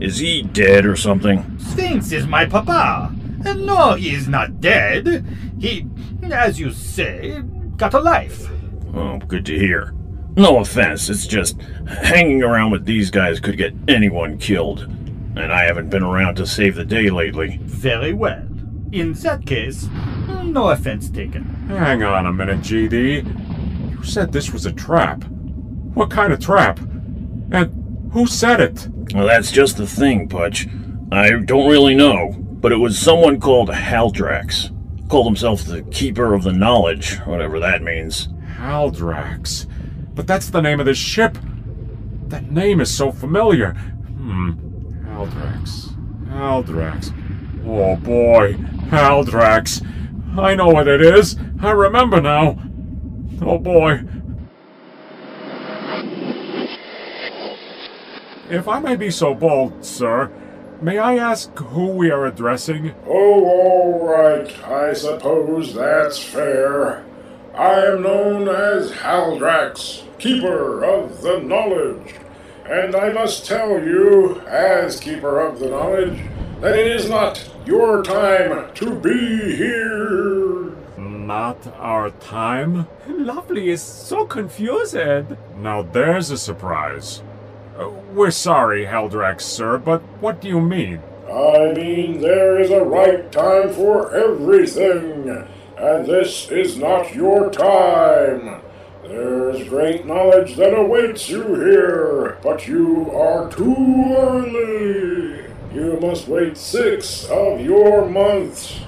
Is 0.00 0.18
he 0.18 0.42
dead 0.42 0.84
or 0.84 0.94
something? 0.94 1.58
Sphinx 1.58 2.12
is 2.12 2.26
my 2.26 2.44
papa. 2.44 3.14
And 3.44 3.66
no, 3.66 3.94
he 3.94 4.14
is 4.14 4.28
not 4.28 4.60
dead. 4.60 5.24
He, 5.58 5.86
as 6.22 6.58
you 6.58 6.72
say, 6.72 7.40
got 7.76 7.94
a 7.94 8.00
life. 8.00 8.48
Oh, 8.94 9.18
good 9.18 9.46
to 9.46 9.58
hear. 9.58 9.94
No 10.36 10.58
offense, 10.58 11.08
it's 11.08 11.26
just 11.26 11.60
hanging 11.86 12.42
around 12.42 12.70
with 12.70 12.84
these 12.84 13.10
guys 13.10 13.40
could 13.40 13.56
get 13.56 13.74
anyone 13.88 14.38
killed. 14.38 14.82
And 15.36 15.52
I 15.52 15.64
haven't 15.64 15.90
been 15.90 16.02
around 16.02 16.36
to 16.36 16.46
save 16.46 16.74
the 16.76 16.84
day 16.84 17.10
lately. 17.10 17.58
Very 17.62 18.12
well. 18.12 18.44
In 18.92 19.12
that 19.14 19.46
case, 19.46 19.88
no 20.44 20.70
offense 20.70 21.10
taken. 21.10 21.44
Hang 21.68 22.02
on 22.02 22.26
a 22.26 22.32
minute, 22.32 22.60
GD. 22.60 23.92
You 23.92 24.02
said 24.04 24.32
this 24.32 24.52
was 24.52 24.66
a 24.66 24.72
trap. 24.72 25.24
What 25.94 26.10
kind 26.10 26.32
of 26.32 26.40
trap? 26.40 26.78
And 27.50 28.10
who 28.12 28.26
said 28.26 28.60
it? 28.60 28.88
Well, 29.14 29.26
that's 29.26 29.52
just 29.52 29.76
the 29.76 29.86
thing, 29.86 30.28
Putch. 30.28 30.68
I 31.10 31.30
don't 31.30 31.68
really 31.68 31.94
know, 31.94 32.32
but 32.60 32.72
it 32.72 32.76
was 32.76 32.98
someone 32.98 33.40
called 33.40 33.68
Haldrax. 33.68 34.74
Called 35.08 35.26
himself 35.26 35.64
the 35.64 35.82
Keeper 35.82 36.34
of 36.34 36.42
the 36.42 36.52
Knowledge, 36.52 37.16
whatever 37.20 37.58
that 37.60 37.82
means. 37.82 38.28
Haldrax. 38.56 39.66
But 40.14 40.26
that's 40.26 40.50
the 40.50 40.60
name 40.60 40.80
of 40.80 40.86
this 40.86 40.98
ship. 40.98 41.38
That 42.26 42.50
name 42.50 42.80
is 42.80 42.94
so 42.94 43.10
familiar. 43.12 43.72
Hmm. 43.72 44.50
Haldrax. 45.06 45.94
Haldrax. 46.26 47.14
Oh 47.66 47.96
boy. 47.96 48.54
Haldrax. 48.90 49.84
I 50.36 50.54
know 50.54 50.68
what 50.68 50.88
it 50.88 51.00
is. 51.00 51.36
I 51.62 51.70
remember 51.70 52.20
now. 52.20 52.58
Oh 53.40 53.58
boy. 53.58 54.02
If 58.50 58.66
I 58.66 58.78
may 58.80 58.96
be 58.96 59.10
so 59.10 59.34
bold, 59.34 59.84
sir, 59.84 60.32
may 60.80 60.98
I 60.98 61.16
ask 61.16 61.56
who 61.56 61.88
we 61.88 62.10
are 62.10 62.26
addressing? 62.26 62.94
Oh, 63.06 63.44
all 63.44 64.06
right. 64.06 64.64
I 64.64 64.92
suppose 64.92 65.74
that's 65.74 66.22
fair. 66.22 67.04
I 67.54 67.80
am 67.86 68.02
known 68.02 68.48
as 68.48 68.92
Haldrax, 68.92 70.04
Keeper 70.18 70.84
of 70.84 71.22
the 71.22 71.40
Knowledge, 71.40 72.14
and 72.64 72.94
I 72.94 73.12
must 73.12 73.46
tell 73.46 73.82
you, 73.82 74.40
as 74.46 75.00
Keeper 75.00 75.40
of 75.40 75.58
the 75.58 75.68
Knowledge, 75.68 76.20
that 76.60 76.78
it 76.78 76.86
is 76.86 77.08
not 77.08 77.48
your 77.66 78.02
time 78.02 78.72
to 78.74 78.94
be 78.94 79.56
here. 79.56 80.72
Not 80.96 81.66
our 81.78 82.10
time? 82.12 82.86
Lovely 83.06 83.70
is 83.70 83.82
so 83.82 84.24
confused. 84.24 84.96
Now 85.56 85.82
there's 85.82 86.30
a 86.30 86.38
surprise. 86.38 87.22
Uh, 87.78 87.90
we're 88.12 88.30
sorry, 88.30 88.86
Haldrax, 88.86 89.42
sir, 89.42 89.78
but 89.78 90.02
what 90.20 90.40
do 90.40 90.48
you 90.48 90.60
mean? 90.60 91.00
I 91.32 91.72
mean, 91.74 92.20
there 92.20 92.58
is 92.58 92.72
a 92.72 92.82
right 92.82 93.30
time 93.30 93.72
for 93.72 94.12
everything, 94.16 95.46
and 95.76 96.04
this 96.06 96.50
is 96.50 96.76
not 96.76 97.14
your 97.14 97.52
time. 97.52 98.62
There's 99.04 99.68
great 99.68 100.06
knowledge 100.06 100.56
that 100.56 100.76
awaits 100.76 101.28
you 101.28 101.42
here, 101.54 102.38
but 102.42 102.66
you 102.66 103.12
are 103.12 103.48
too 103.48 104.12
early. 104.16 105.44
You 105.72 106.00
must 106.00 106.26
wait 106.26 106.56
six 106.56 107.26
of 107.26 107.60
your 107.60 108.08
months. 108.08 108.80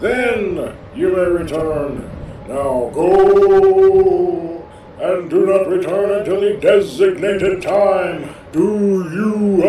Then 0.00 0.76
you 0.94 1.08
may 1.08 1.24
return. 1.24 2.08
Now 2.46 2.92
go, 2.94 4.70
and 5.00 5.28
do 5.28 5.46
not 5.46 5.66
return 5.66 6.12
until 6.20 6.40
the 6.40 6.54
designated 6.60 7.60
time. 7.60 8.35
Do 8.52 9.08
you 9.12 9.62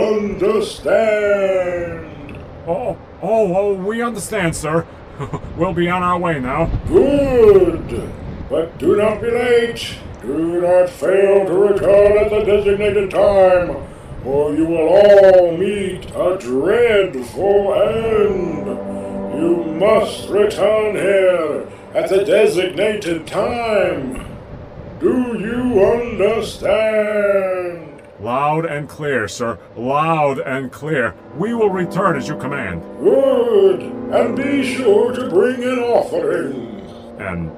understand? 0.45 2.37
Oh, 2.67 2.97
oh, 3.21 3.55
oh, 3.55 3.73
we 3.73 4.01
understand, 4.01 4.55
sir. 4.55 4.85
we'll 5.57 5.73
be 5.73 5.89
on 5.89 6.03
our 6.03 6.19
way 6.19 6.39
now. 6.39 6.65
Good. 6.87 8.11
But 8.49 8.77
do 8.77 8.95
not 8.95 9.21
be 9.21 9.31
late. 9.31 9.97
Do 10.21 10.61
not 10.61 10.89
fail 10.89 11.45
to 11.45 11.53
return 11.53 12.17
at 12.17 12.29
the 12.29 12.43
designated 12.43 13.11
time, 13.11 13.75
or 14.25 14.53
you 14.55 14.65
will 14.65 14.87
all 14.87 15.57
meet 15.57 16.05
a 16.15 16.37
dreadful 16.39 17.73
end. 17.73 18.67
You 19.39 19.63
must 19.79 20.29
return 20.29 20.95
here 20.95 21.67
at 21.93 22.09
the 22.09 22.23
designated 22.25 23.27
time. 23.27 24.25
Do 24.99 25.37
you 25.39 25.83
understand? 25.83 27.86
Loud 28.19 28.65
and 28.65 28.89
clear, 28.89 29.27
sir. 29.27 29.59
Loud 29.75 30.39
and 30.39 30.71
clear. 30.71 31.13
We 31.35 31.53
will 31.53 31.69
return 31.69 32.15
as 32.17 32.27
you 32.27 32.35
command. 32.37 32.81
Good. 32.99 33.81
And 33.81 34.35
be 34.35 34.75
sure 34.75 35.11
to 35.13 35.29
bring 35.29 35.63
an 35.63 35.79
offering. 35.79 36.81
An 37.19 37.51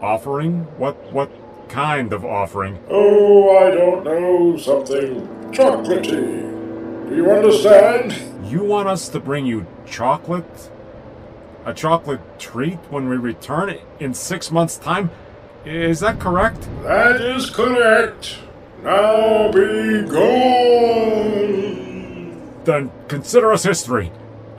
offering? 0.00 0.66
What 0.78 0.96
what 1.12 1.30
kind 1.68 2.12
of 2.12 2.24
offering? 2.24 2.78
Oh, 2.88 3.58
I 3.58 3.70
don't 3.70 4.04
know. 4.04 4.56
Something 4.56 5.26
chocolatey. 5.50 7.08
Do 7.08 7.16
you 7.16 7.30
understand? 7.30 8.14
You 8.48 8.62
want 8.62 8.88
us 8.88 9.08
to 9.08 9.18
bring 9.18 9.46
you 9.46 9.66
chocolate? 9.84 10.70
A 11.64 11.74
chocolate 11.74 12.38
treat 12.38 12.78
when 12.90 13.08
we 13.08 13.16
return 13.16 13.78
in 13.98 14.14
six 14.14 14.50
months' 14.52 14.76
time? 14.76 15.10
Is 15.64 16.00
that 16.00 16.20
correct? 16.20 16.68
That 16.82 17.20
is 17.20 17.50
correct. 17.50 18.38
Now 18.84 19.50
be 19.50 20.02
gone. 20.02 20.54
Then 22.64 22.92
consider 23.08 23.50
us 23.50 23.62
history. 23.62 24.12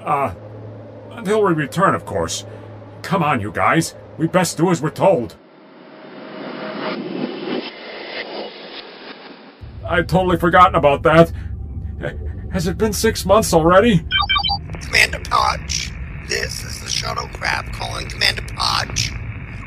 Uh, 0.04 0.34
until 1.12 1.44
we 1.44 1.54
return, 1.54 1.94
of 1.94 2.06
course. 2.08 2.44
Come 3.04 3.22
on, 3.22 3.40
you 3.40 3.52
guys. 3.52 3.94
We 4.18 4.26
best 4.28 4.58
do 4.58 4.72
as 4.72 4.82
we're 4.82 4.90
told. 4.90 5.36
I'd 9.88 10.10
totally 10.10 10.38
forgotten 10.38 10.74
about 10.74 11.04
that. 11.04 11.32
Has 12.52 12.66
it 12.66 12.80
been 12.80 12.94
six 12.94 13.26
months 13.26 13.54
already? 13.54 14.04
Commander 14.82 15.20
Putch, 15.20 15.92
this 16.28 16.64
is 16.64 16.80
the 16.80 16.88
shuttlecraft 16.88 17.74
calling 17.74 18.10
Commander 18.10 18.42
Putch. 18.56 19.12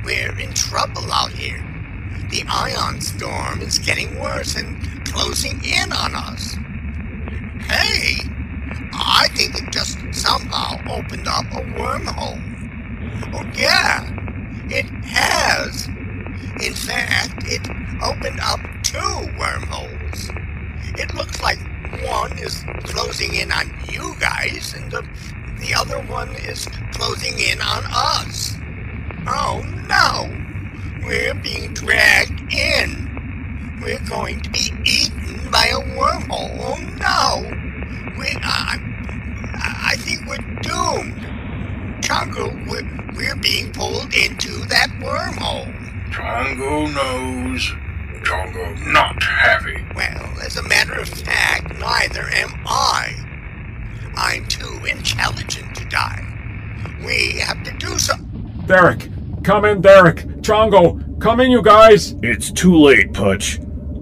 We're 0.05 0.37
in 0.39 0.53
trouble 0.55 1.13
out 1.13 1.31
here. 1.31 1.78
The 2.31 2.45
ion 2.47 3.01
storm 3.01 3.63
is 3.63 3.79
getting 3.79 4.19
worse 4.21 4.55
and 4.55 4.79
closing 5.07 5.65
in 5.65 5.93
on 5.93 6.15
us. 6.15 6.57
Hey, 7.63 8.19
I 8.93 9.29
think 9.35 9.57
it 9.57 9.73
just 9.73 9.99
somehow 10.13 10.77
opened 10.91 11.27
up 11.27 11.47
a 11.53 11.63
wormhole. 11.73 12.43
Oh, 13.33 13.51
yeah, 13.57 14.11
it 14.69 14.85
has. 15.07 15.89
In 16.61 16.75
fact, 16.75 17.45
it 17.47 17.67
opened 18.03 18.41
up 18.41 18.61
two 18.83 19.33
wormholes. 19.39 20.31
It 20.99 21.15
looks 21.15 21.41
like 21.43 21.59
one 22.05 22.37
is 22.39 22.63
closing 22.85 23.37
in 23.37 23.51
on 23.53 23.73
you 23.91 24.15
guys, 24.21 24.75
and 24.75 24.91
the, 24.91 25.03
the 25.61 25.75
other 25.75 26.01
one 26.01 26.35
is 26.37 26.67
closing 26.93 27.39
in 27.39 27.61
on 27.63 27.85
us. 27.87 28.55
Oh 29.27 29.63
no! 29.89 30.48
We're 31.05 31.35
being 31.35 31.75
dragged 31.75 32.53
in. 32.53 33.79
We're 33.83 34.05
going 34.09 34.41
to 34.41 34.51
be 34.51 34.73
eaten 34.85 35.51
by 35.51 35.67
a 35.67 35.81
wormhole. 35.97 36.59
Oh 36.61 36.77
no! 36.99 38.19
We, 38.19 38.27
I, 38.43 38.79
I 39.91 39.97
think 39.99 40.27
we're 40.27 40.37
doomed. 40.63 41.25
Chongo, 42.03 42.53
we're, 42.69 43.17
we're 43.17 43.37
being 43.37 43.73
pulled 43.73 44.15
into 44.15 44.65
that 44.67 44.89
wormhole. 45.01 45.73
Chongo 46.11 46.93
knows. 46.95 47.73
Chongo 48.25 48.93
not 48.93 49.23
happy. 49.23 49.85
Well, 49.95 50.41
as 50.45 50.57
a 50.57 50.63
matter 50.63 50.95
of 50.95 51.09
fact, 51.09 51.79
neither 51.79 52.29
am 52.31 52.51
I. 52.67 53.15
I'm 54.17 54.47
too 54.47 54.85
intelligent 54.85 55.77
to 55.77 55.85
die. 55.87 56.25
We 57.05 57.39
have 57.39 57.63
to 57.65 57.73
do 57.79 57.99
something. 57.99 58.65
Derek! 58.67 59.09
Come 59.45 59.65
in, 59.65 59.81
Derek! 59.81 60.27
Chongo! 60.43 61.21
Come 61.21 61.41
in, 61.41 61.51
you 61.51 61.63
guys! 61.63 62.15
It's 62.23 62.51
too 62.51 62.77
late, 62.77 63.13
Putch. 63.13 63.59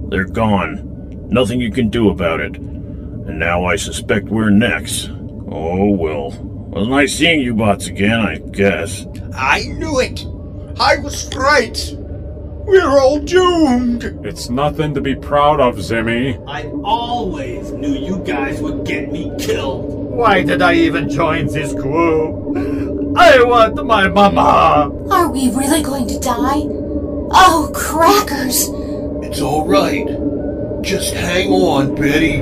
They're 0.09 0.25
gone. 0.25 1.29
Nothing 1.29 1.61
you 1.61 1.73
can 1.73 1.89
do 1.89 2.11
about 2.11 2.41
it. 2.41 2.57
And 2.57 3.39
now 3.39 3.65
I 3.65 3.77
suspect 3.77 4.29
we're 4.29 4.51
next. 4.51 5.11
Oh, 5.11 5.91
well. 5.91 6.31
Was 6.71 6.89
nice 6.89 7.17
seeing 7.17 7.41
you 7.41 7.55
bots 7.55 7.87
again, 7.87 8.21
I 8.21 8.39
guess. 8.39 9.07
I 9.35 9.63
knew 9.63 9.99
it! 9.99 10.25
I 10.79 10.99
was 10.99 11.35
right! 11.35 11.95
We're 11.97 12.99
all 12.99 13.19
doomed! 13.19 14.05
It's 14.25 14.51
nothing 14.51 14.93
to 14.95 15.01
be 15.01 15.15
proud 15.15 15.59
of, 15.61 15.77
Zimmy. 15.77 16.43
I 16.47 16.65
always 16.85 17.71
knew 17.73 17.95
you 17.95 18.19
guys 18.19 18.61
would 18.61 18.85
get 18.85 19.11
me 19.11 19.33
killed. 19.39 19.85
Why 19.87 20.43
did 20.43 20.63
I 20.63 20.75
even 20.75 21.09
join 21.09 21.47
this 21.47 21.73
crew? 21.73 22.86
I 23.19 23.43
want 23.43 23.85
my 23.85 24.09
mama! 24.09 24.93
Are 25.11 25.31
we 25.31 25.51
really 25.51 25.83
going 25.83 26.07
to 26.09 26.19
die? 26.19 26.63
Oh, 27.33 27.71
crackers! 27.75 28.69
It's 29.27 29.41
all 29.41 29.67
right. 29.67 30.07
Just 30.83 31.15
hang 31.15 31.51
on, 31.51 31.95
Betty. 31.95 32.37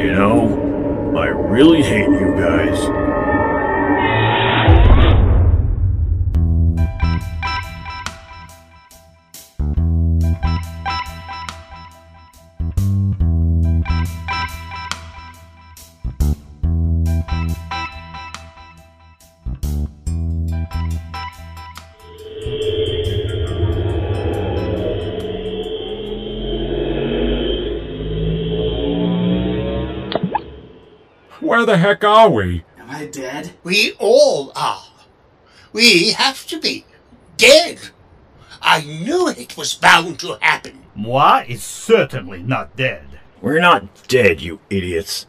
You 0.00 0.12
know, 0.12 1.14
I 1.16 1.26
really 1.26 1.82
hate 1.82 2.08
you 2.08 2.34
guys. 2.36 3.05
The 31.76 31.82
heck 31.82 32.04
are 32.04 32.30
we? 32.30 32.64
Am 32.78 32.90
I 32.90 33.04
dead? 33.04 33.52
We 33.62 33.92
all 33.98 34.50
are. 34.56 34.86
We 35.74 36.12
have 36.12 36.46
to 36.46 36.58
be. 36.58 36.86
Dead. 37.36 37.90
I 38.62 38.80
knew 38.80 39.28
it 39.28 39.58
was 39.58 39.74
bound 39.74 40.18
to 40.20 40.38
happen. 40.40 40.84
Moi 40.94 41.44
is 41.46 41.62
certainly 41.62 42.42
not 42.42 42.76
dead. 42.76 43.20
We're 43.42 43.60
not 43.60 44.08
dead, 44.08 44.40
you 44.40 44.60
idiots. 44.70 45.26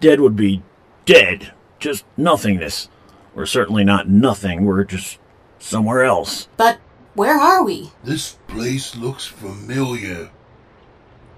Dead 0.00 0.20
would 0.20 0.36
be 0.36 0.62
dead. 1.04 1.52
Just 1.78 2.06
nothingness. 2.16 2.88
We're 3.34 3.44
certainly 3.44 3.84
not 3.84 4.08
nothing, 4.08 4.64
we're 4.64 4.84
just 4.84 5.18
somewhere 5.58 6.02
else. 6.02 6.48
But 6.56 6.78
where 7.12 7.38
are 7.38 7.62
we? 7.62 7.92
This 8.02 8.38
place 8.48 8.96
looks 8.96 9.26
familiar. 9.26 10.30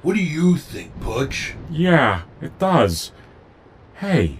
What 0.02 0.14
do 0.14 0.22
you 0.22 0.56
think, 0.56 1.00
Putch? 1.00 1.54
Yeah, 1.68 2.22
it 2.40 2.56
does. 2.60 3.10
Hey, 3.94 4.38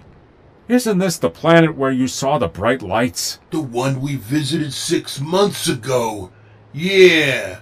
isn't 0.67 0.97
this 0.97 1.17
the 1.17 1.29
planet 1.29 1.75
where 1.75 1.91
you 1.91 2.07
saw 2.07 2.37
the 2.37 2.47
bright 2.47 2.81
lights? 2.81 3.39
The 3.51 3.59
one 3.61 4.01
we 4.01 4.15
visited 4.15 4.73
six 4.73 5.19
months 5.19 5.67
ago. 5.67 6.31
Yeah, 6.71 7.59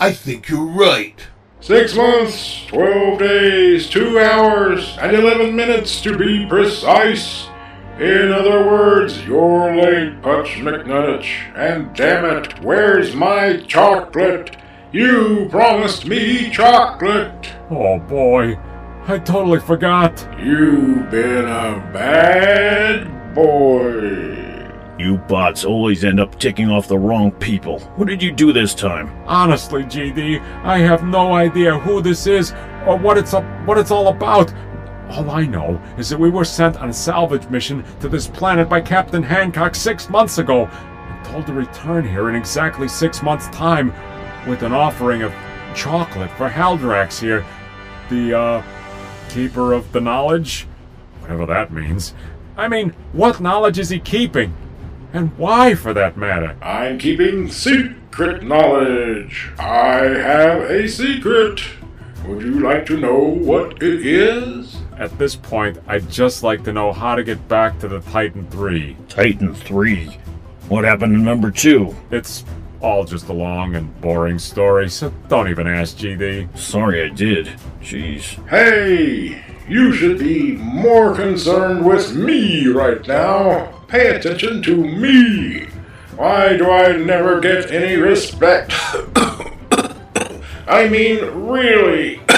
I 0.00 0.12
think 0.12 0.48
you're 0.48 0.64
right. 0.64 1.26
Six 1.60 1.94
months, 1.94 2.64
twelve 2.66 3.18
days, 3.18 3.88
two 3.90 4.18
hours, 4.18 4.96
and 5.00 5.14
eleven 5.14 5.54
minutes 5.56 6.00
to 6.02 6.16
be 6.16 6.46
precise. 6.46 7.48
In 7.98 8.30
other 8.30 8.64
words, 8.64 9.26
you're 9.26 9.74
late, 9.74 10.22
Putch 10.22 10.50
McNuttich. 10.58 11.26
And 11.56 11.92
damn 11.96 12.24
it, 12.24 12.62
where's 12.62 13.14
my 13.14 13.58
chocolate? 13.66 14.56
You 14.92 15.48
promised 15.50 16.06
me 16.06 16.48
chocolate. 16.50 17.52
Oh 17.70 17.98
boy, 17.98 18.56
I 19.10 19.18
totally 19.18 19.58
forgot. 19.58 20.28
You've 20.38 21.10
been 21.10 21.46
a 21.46 21.80
bad 21.94 23.34
boy. 23.34 24.70
You 24.98 25.16
bots 25.16 25.64
always 25.64 26.04
end 26.04 26.20
up 26.20 26.38
ticking 26.38 26.68
off 26.68 26.88
the 26.88 26.98
wrong 26.98 27.32
people. 27.32 27.78
What 27.96 28.06
did 28.06 28.22
you 28.22 28.30
do 28.30 28.52
this 28.52 28.74
time? 28.74 29.08
Honestly, 29.26 29.84
GD, 29.84 30.42
I 30.62 30.80
have 30.80 31.04
no 31.04 31.32
idea 31.32 31.78
who 31.78 32.02
this 32.02 32.26
is 32.26 32.52
or 32.86 32.98
what 32.98 33.16
it's 33.16 33.32
up, 33.32 33.44
what 33.66 33.78
it's 33.78 33.90
all 33.90 34.08
about. 34.08 34.52
All 35.08 35.30
I 35.30 35.46
know 35.46 35.80
is 35.96 36.10
that 36.10 36.20
we 36.20 36.28
were 36.28 36.44
sent 36.44 36.76
on 36.76 36.90
a 36.90 36.92
salvage 36.92 37.48
mission 37.48 37.82
to 38.00 38.10
this 38.10 38.26
planet 38.26 38.68
by 38.68 38.82
Captain 38.82 39.22
Hancock 39.22 39.74
six 39.74 40.10
months 40.10 40.36
ago 40.36 40.66
and 40.66 41.24
told 41.24 41.46
to 41.46 41.54
return 41.54 42.06
here 42.06 42.28
in 42.28 42.34
exactly 42.34 42.88
six 42.88 43.22
months' 43.22 43.48
time 43.48 43.90
with 44.46 44.62
an 44.62 44.74
offering 44.74 45.22
of 45.22 45.32
chocolate 45.74 46.30
for 46.32 46.50
Haldrax 46.50 47.18
here, 47.18 47.42
the, 48.10 48.38
uh, 48.38 48.62
keeper 49.28 49.72
of 49.72 49.92
the 49.92 50.00
knowledge? 50.00 50.66
Whatever 51.20 51.46
that 51.46 51.72
means. 51.72 52.14
I 52.56 52.68
mean, 52.68 52.94
what 53.12 53.40
knowledge 53.40 53.78
is 53.78 53.90
he 53.90 53.98
keeping? 53.98 54.54
And 55.12 55.36
why, 55.38 55.74
for 55.74 55.94
that 55.94 56.16
matter? 56.16 56.56
I'm 56.60 56.98
keeping 56.98 57.50
secret 57.50 58.42
knowledge. 58.42 59.50
I 59.58 60.04
have 60.04 60.62
a 60.62 60.88
secret. 60.88 61.62
Would 62.26 62.42
you 62.42 62.60
like 62.60 62.84
to 62.86 62.96
know 62.96 63.18
what 63.18 63.82
it 63.82 64.04
is? 64.04 64.76
At 64.98 65.16
this 65.18 65.36
point, 65.36 65.78
I'd 65.86 66.10
just 66.10 66.42
like 66.42 66.64
to 66.64 66.72
know 66.72 66.92
how 66.92 67.14
to 67.14 67.22
get 67.22 67.46
back 67.48 67.78
to 67.78 67.88
the 67.88 68.00
Titan 68.00 68.46
3. 68.50 68.96
Titan 69.08 69.54
3? 69.54 70.18
What 70.68 70.84
happened 70.84 71.14
to 71.14 71.18
number 71.18 71.50
2? 71.50 71.94
It's 72.10 72.44
all 72.80 73.04
just 73.04 73.28
a 73.28 73.32
long 73.32 73.74
and 73.74 74.00
boring 74.00 74.38
story, 74.38 74.88
so 74.88 75.12
don't 75.28 75.48
even 75.48 75.66
ask 75.66 75.96
GD. 75.96 76.56
Sorry 76.56 77.02
I 77.02 77.08
did. 77.08 77.46
Jeez. 77.80 78.46
Hey, 78.48 79.42
you 79.68 79.92
should 79.92 80.18
be 80.18 80.52
more 80.52 81.14
concerned 81.14 81.84
with 81.84 82.14
me 82.14 82.66
right 82.68 83.06
now. 83.06 83.66
Pay 83.88 84.08
attention 84.08 84.62
to 84.62 84.76
me. 84.76 85.66
Why 86.16 86.56
do 86.56 86.70
I 86.70 86.96
never 86.96 87.40
get 87.40 87.70
any 87.70 87.96
respect? 87.96 88.72
I 90.66 90.88
mean, 90.88 91.24
really. 91.46 92.20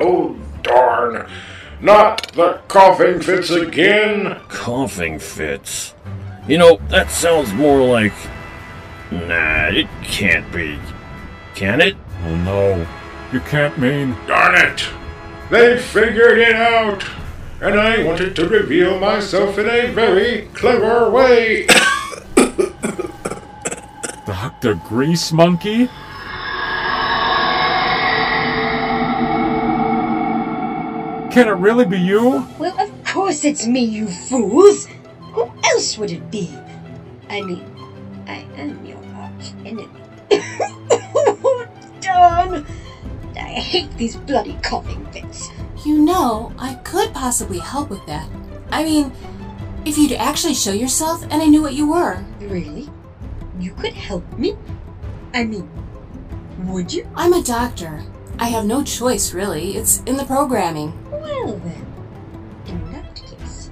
oh, 0.00 0.36
darn. 0.62 1.28
Not 1.80 2.32
the 2.32 2.60
coughing 2.68 3.20
fits 3.20 3.50
again. 3.50 4.40
Coughing 4.48 5.18
fits? 5.18 5.94
You 6.48 6.58
know, 6.58 6.80
that 6.88 7.10
sounds 7.10 7.52
more 7.52 7.86
like. 7.86 8.12
Nah, 9.14 9.68
it 9.68 9.86
can't 10.02 10.50
be. 10.52 10.78
Can 11.54 11.80
it? 11.80 11.96
Oh 12.24 12.36
no. 12.36 12.86
You 13.32 13.40
can't 13.40 13.78
mean. 13.78 14.16
Darn 14.26 14.54
it! 14.54 14.84
They 15.50 15.78
figured 15.78 16.38
it 16.38 16.54
out! 16.54 17.04
And 17.60 17.78
I 17.78 18.02
wanted 18.04 18.36
to 18.36 18.48
reveal 18.48 18.98
myself 18.98 19.58
in 19.58 19.68
a 19.68 19.86
very 19.92 20.48
clever 20.54 21.10
way. 21.10 21.66
Dr. 24.26 24.74
Grease 24.86 25.32
Monkey? 25.32 25.88
Can 31.32 31.48
it 31.48 31.56
really 31.56 31.84
be 31.84 31.98
you? 31.98 32.46
Well, 32.58 32.78
of 32.80 33.04
course 33.04 33.44
it's 33.44 33.66
me, 33.66 33.80
you 33.80 34.06
fools! 34.06 34.86
Who 35.32 35.50
else 35.64 35.98
would 35.98 36.12
it 36.12 36.30
be? 36.30 36.56
I 37.28 37.40
mean, 37.40 37.64
I 38.28 38.46
am 38.56 38.86
your 38.86 38.93
arch 39.44 39.66
enemy. 39.66 39.88
Darn! 42.00 42.66
I 43.36 43.60
hate 43.60 43.96
these 43.96 44.16
bloody 44.16 44.56
coughing 44.62 45.04
fits. 45.06 45.50
You 45.84 45.98
know, 45.98 46.52
I 46.58 46.74
could 46.76 47.12
possibly 47.12 47.58
help 47.58 47.90
with 47.90 48.04
that. 48.06 48.28
I 48.70 48.84
mean, 48.84 49.12
if 49.84 49.98
you'd 49.98 50.12
actually 50.12 50.54
show 50.54 50.72
yourself 50.72 51.22
and 51.24 51.34
I 51.34 51.46
knew 51.46 51.62
what 51.62 51.74
you 51.74 51.90
were. 51.90 52.24
Really? 52.40 52.88
You 53.58 53.72
could 53.74 53.92
help 53.92 54.30
me? 54.38 54.56
I 55.32 55.44
mean, 55.44 55.68
would 56.66 56.92
you? 56.92 57.08
I'm 57.14 57.32
a 57.32 57.42
doctor. 57.42 58.02
I 58.38 58.48
have 58.48 58.64
no 58.64 58.82
choice, 58.82 59.32
really. 59.32 59.76
It's 59.76 60.02
in 60.04 60.16
the 60.16 60.24
programming. 60.24 60.92
Well 61.10 61.58
then, 61.58 61.86
in 62.66 62.92
that 62.92 63.14
case, 63.14 63.70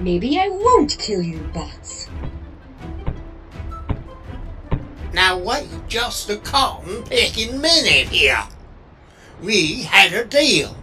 maybe 0.00 0.38
I 0.38 0.48
won't 0.48 0.96
kill 0.98 1.22
you, 1.22 1.38
bots. 1.54 2.08
Now 5.30 5.38
wait 5.38 5.68
just 5.86 6.28
a 6.28 6.38
cotton 6.38 7.04
picking 7.04 7.60
minute 7.60 8.08
here. 8.08 8.42
We 9.40 9.84
had 9.84 10.12
a 10.12 10.24
deal. 10.24 10.74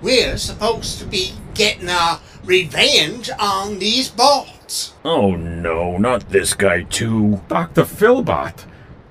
We're 0.00 0.36
supposed 0.36 1.00
to 1.00 1.04
be 1.04 1.32
getting 1.54 1.88
our 1.88 2.20
revenge 2.44 3.30
on 3.36 3.80
these 3.80 4.08
bots. 4.08 4.94
Oh 5.04 5.32
no, 5.32 5.98
not 5.98 6.30
this 6.30 6.54
guy 6.54 6.84
too. 6.84 7.40
Dr. 7.48 7.82
Philbot. 7.82 8.64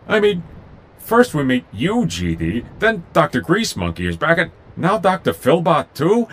I 0.08 0.22
mean, 0.22 0.44
first 0.98 1.34
we 1.34 1.44
meet 1.44 1.66
you, 1.74 2.06
GD, 2.06 2.66
then 2.80 3.04
Dr. 3.12 3.42
Grease 3.42 3.76
Monkey 3.76 4.08
is 4.08 4.16
back, 4.16 4.38
and 4.38 4.52
now 4.78 4.98
Dr. 4.98 5.34
Philbot 5.34 5.94
too? 5.94 6.30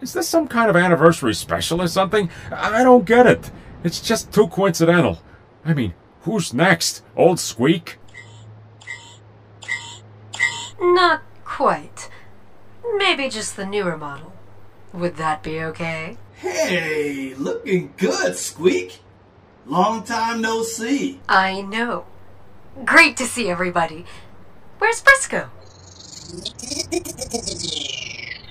Is 0.00 0.12
this 0.12 0.28
some 0.28 0.46
kind 0.46 0.70
of 0.70 0.76
anniversary 0.76 1.34
special 1.34 1.82
or 1.82 1.88
something? 1.88 2.30
I 2.52 2.84
don't 2.84 3.04
get 3.04 3.26
it. 3.26 3.50
It's 3.82 4.00
just 4.00 4.32
too 4.32 4.46
coincidental. 4.46 5.18
I 5.64 5.74
mean, 5.74 5.94
who's 6.24 6.52
next? 6.52 7.02
Old 7.16 7.38
Squeak? 7.38 7.98
Not 10.80 11.22
quite. 11.44 12.10
Maybe 12.96 13.28
just 13.28 13.56
the 13.56 13.64
newer 13.64 13.96
model. 13.96 14.32
Would 14.92 15.16
that 15.16 15.42
be 15.42 15.60
okay? 15.60 16.18
Hey, 16.34 17.34
looking 17.34 17.94
good, 17.96 18.36
Squeak. 18.36 19.00
Long 19.66 20.04
time 20.04 20.40
no 20.42 20.62
see. 20.62 21.20
I 21.28 21.62
know. 21.62 22.04
Great 22.84 23.16
to 23.18 23.24
see 23.24 23.48
everybody. 23.48 24.04
Where's 24.78 25.00
Briscoe? 25.00 25.48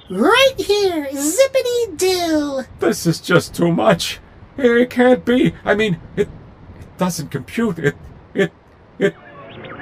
Right 0.10 0.54
here, 0.58 1.08
zippity 1.12 1.98
doo. 1.98 2.64
This 2.80 3.06
is 3.06 3.20
just 3.20 3.54
too 3.56 3.72
much. 3.72 4.20
It 4.58 4.90
can't 4.90 5.26
be. 5.26 5.54
I 5.66 5.76
mean, 5.76 6.00
it, 6.16 6.28
it 6.28 6.30
doesn't 6.98 7.30
compute. 7.30 7.80
It, 7.80 7.96
it, 8.34 8.52
it 9.00 9.16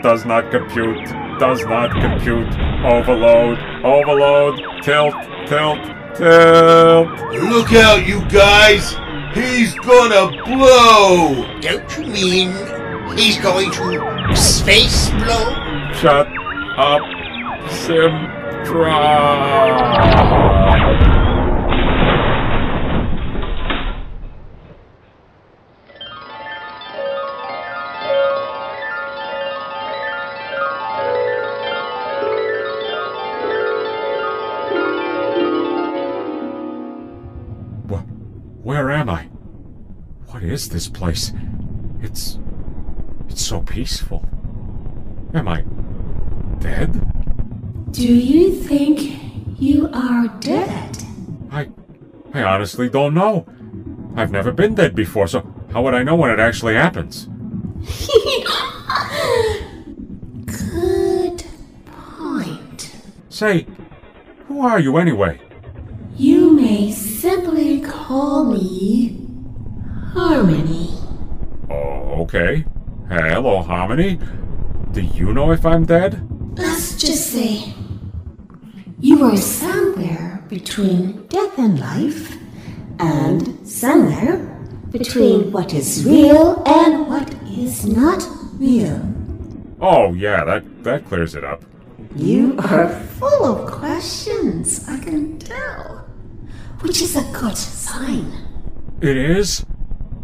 does 0.02 0.26
not 0.26 0.52
compute. 0.52 1.06
Does 1.40 1.64
not 1.66 1.92
compute. 1.92 2.54
Overload. 2.86 3.60
Overload. 3.84 4.84
Tilt. 4.84 5.14
Tilt. 5.48 5.80
Tilt. 6.16 7.08
Look 7.32 7.74
out, 7.74 8.06
you 8.06 8.22
guys! 8.28 8.96
He's 9.34 9.74
gonna 9.76 10.30
blow! 10.44 11.60
Don't 11.62 11.98
you 11.98 12.06
mean 12.06 12.52
he's 13.18 13.40
going 13.40 13.72
to 13.72 14.36
space 14.36 15.10
blow? 15.12 15.56
Shut 15.94 16.28
up, 16.78 17.02
Simtra. 17.70 18.92
What 40.42 40.50
is 40.50 40.70
this 40.70 40.88
place? 40.88 41.34
It's. 42.02 42.40
It's 43.30 43.46
so 43.46 43.62
peaceful. 43.62 44.26
Am 45.36 45.48
I 45.48 45.62
dead? 46.58 47.92
Do 47.92 48.08
you 48.12 48.56
think 48.56 49.62
you 49.62 49.88
are 49.94 50.30
dead? 50.40 50.98
I. 51.52 51.70
I 52.34 52.42
honestly 52.42 52.90
don't 52.90 53.14
know. 53.14 53.46
I've 54.16 54.32
never 54.32 54.52
been 54.52 54.74
dead 54.74 54.96
before, 54.96 55.28
so 55.28 55.46
how 55.74 55.84
would 55.84 55.94
I 55.94 56.02
know 56.02 56.16
when 56.16 56.32
it 56.32 56.40
actually 56.40 56.74
happens? 56.74 57.26
Good 60.46 61.46
point. 61.86 62.96
Say, 63.30 63.68
who 64.48 64.66
are 64.66 64.80
you 64.80 64.98
anyway? 64.98 65.40
You 66.18 66.52
may 66.52 66.92
simply 66.92 67.80
call 67.82 68.46
me 68.46 69.11
Harmony. 70.14 70.90
Oh, 71.70 72.22
okay. 72.24 72.66
Hello, 73.08 73.62
Harmony. 73.62 74.20
Do 74.92 75.02
you 75.02 75.34
know 75.34 75.52
if 75.52 75.66
I'm 75.66 75.86
dead? 75.86 76.28
Let's 76.58 76.96
just 76.98 77.28
say 77.28 77.74
you 79.00 79.24
are 79.24 79.38
somewhere 79.38 80.44
between 80.50 81.26
death 81.28 81.58
and 81.58 81.80
life, 81.80 82.38
and 83.00 83.68
somewhere 83.68 84.38
between 84.92 85.52
what 85.52 85.74
is 85.74 86.06
real 86.06 86.62
and 86.66 87.08
what 87.08 87.34
is 87.46 87.86
not 87.86 88.28
real. 88.56 89.02
Oh, 89.80 90.14
yeah, 90.14 90.44
that, 90.44 90.84
that 90.84 91.06
clears 91.06 91.36
it 91.36 91.46
up. 91.46 91.64
You 92.16 92.58
are 92.60 92.90
full 92.90 93.46
of 93.46 93.72
questions, 93.72 94.86
I 94.90 95.00
can 95.00 95.40
tell, 95.40 96.06
which 96.82 97.02
is 97.02 97.16
a 97.16 97.24
good 97.32 97.56
sign. 97.58 98.30
It 99.00 99.16
is? 99.16 99.66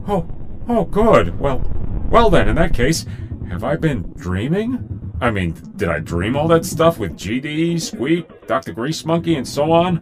Oh, 0.10 0.26
oh, 0.70 0.86
good. 0.86 1.38
Well, 1.38 1.62
well 2.10 2.30
then, 2.30 2.48
in 2.48 2.56
that 2.56 2.74
case, 2.74 3.06
have 3.50 3.66
I 3.66 3.76
been 3.76 4.14
dreaming? 4.16 5.12
I 5.20 5.32
mean, 5.32 5.54
did 5.76 5.90
I 5.90 6.00
dream 6.00 6.38
all 6.38 6.48
that 6.48 6.64
stuff 6.64 6.98
with 6.98 7.18
GD, 7.18 7.82
Squeak, 7.82 8.48
Dr. 8.48 8.72
Grease 8.72 9.04
Monkey, 9.04 9.36
and 9.36 9.46
so 9.46 9.72
on? 9.72 10.00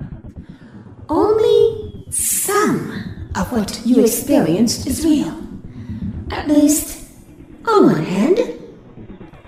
Only 1.10 2.06
some 2.12 3.30
of 3.36 3.52
what 3.52 3.82
you 3.84 4.04
experienced 4.04 4.86
is 4.86 5.04
real. 5.04 5.42
At 6.32 6.48
least, 6.48 7.10
on 7.68 7.86
one 7.86 8.04
hand. 8.04 8.40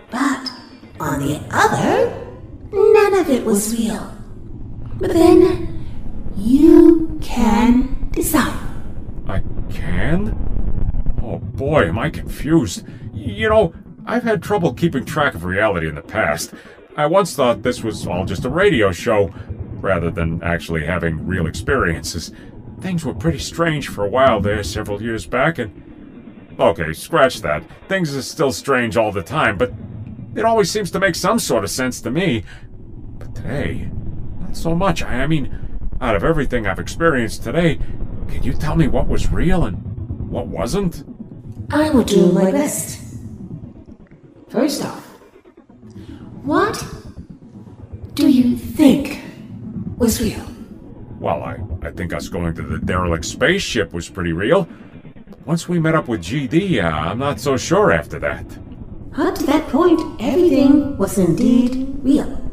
But 0.09 0.51
on 0.99 1.19
the 1.19 1.39
other, 1.51 2.27
none 2.71 3.13
of 3.19 3.29
it 3.29 3.45
was 3.45 3.77
real. 3.77 4.11
But 4.95 5.13
then, 5.13 5.85
you 6.35 7.19
can 7.21 8.09
decide. 8.11 8.57
I 9.27 9.43
can? 9.69 10.33
Oh 11.21 11.39
boy, 11.77 11.89
am 11.89 11.99
I 11.99 12.09
confused. 12.09 12.85
You 13.13 13.49
know, 13.49 13.73
I've 14.05 14.23
had 14.23 14.41
trouble 14.41 14.73
keeping 14.73 15.05
track 15.05 15.35
of 15.35 15.43
reality 15.43 15.87
in 15.87 15.95
the 15.95 16.01
past. 16.01 16.53
I 16.95 17.05
once 17.05 17.35
thought 17.35 17.61
this 17.61 17.83
was 17.83 18.07
all 18.07 18.25
just 18.25 18.45
a 18.45 18.49
radio 18.49 18.91
show, 18.91 19.31
rather 19.79 20.09
than 20.09 20.41
actually 20.41 20.85
having 20.85 21.27
real 21.27 21.45
experiences. 21.45 22.31
Things 22.81 23.05
were 23.05 23.13
pretty 23.13 23.37
strange 23.37 23.89
for 23.89 24.05
a 24.05 24.09
while 24.09 24.39
there 24.39 24.63
several 24.63 25.01
years 25.01 25.25
back, 25.25 25.59
and. 25.59 25.83
Okay, 26.59 26.91
scratch 26.93 27.41
that. 27.41 27.63
Things 27.87 28.15
are 28.15 28.21
still 28.23 28.51
strange 28.51 28.97
all 28.97 29.11
the 29.11 29.21
time, 29.21 29.59
but 29.59 29.71
it 30.35 30.43
always 30.43 30.71
seems 30.71 30.89
to 30.89 30.99
make 30.99 31.13
some 31.13 31.37
sort 31.37 31.63
of 31.63 31.69
sense 31.69 32.01
to 32.01 32.09
me. 32.09 32.43
But 33.19 33.35
today, 33.35 33.91
not 34.39 34.57
so 34.57 34.73
much. 34.73 35.03
I, 35.03 35.21
I 35.21 35.27
mean, 35.27 35.79
out 36.01 36.15
of 36.15 36.23
everything 36.23 36.65
I've 36.65 36.79
experienced 36.79 37.43
today, 37.43 37.75
can 38.27 38.41
you 38.41 38.53
tell 38.53 38.75
me 38.75 38.87
what 38.87 39.07
was 39.07 39.31
real 39.31 39.65
and 39.65 40.31
what 40.31 40.47
wasn't? 40.47 41.03
I 41.69 41.89
will 41.89 42.03
do 42.03 42.31
my 42.31 42.51
best. 42.51 43.01
First 44.49 44.85
off, 44.85 45.03
what 46.43 46.83
do 48.13 48.29
you 48.29 48.55
think 48.55 49.21
was 49.97 50.21
real? 50.21 50.45
Well, 51.19 51.43
I, 51.43 51.57
I 51.81 51.91
think 51.91 52.13
us 52.13 52.29
going 52.29 52.53
to 52.55 52.61
the 52.61 52.79
derelict 52.79 53.25
spaceship 53.25 53.91
was 53.91 54.07
pretty 54.09 54.31
real. 54.31 54.67
Once 55.45 55.67
we 55.67 55.79
met 55.79 55.95
up 55.95 56.07
with 56.07 56.21
GD, 56.21 56.83
uh, 56.83 56.87
I'm 56.87 57.19
not 57.19 57.39
so 57.39 57.57
sure 57.57 57.91
after 57.91 58.19
that. 58.19 58.45
Up 59.17 59.35
to 59.35 59.45
that 59.45 59.67
point, 59.69 59.99
everything 60.21 60.97
was 60.97 61.17
indeed 61.17 61.97
real. 62.01 62.43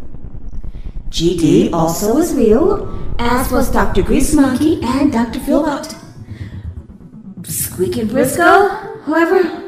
GD 1.11 1.73
also 1.73 2.15
was 2.15 2.35
real, 2.35 3.15
as 3.19 3.53
was 3.53 3.71
Dr. 3.71 4.03
Grease 4.03 4.35
Monkey 4.35 4.81
and 4.83 5.13
Dr. 5.13 5.39
Philbot. 5.41 5.95
Squeak 7.47 7.97
and 7.99 8.09
Briscoe, 8.09 8.94
however, 9.05 9.63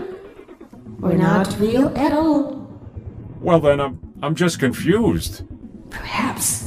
we're 0.98 1.16
not 1.16 1.58
real 1.58 1.88
at 1.96 2.12
all. 2.12 2.68
Well, 3.40 3.60
then, 3.60 3.80
I'm, 3.80 4.14
I'm 4.22 4.34
just 4.34 4.58
confused. 4.58 5.44
Perhaps 5.90 6.66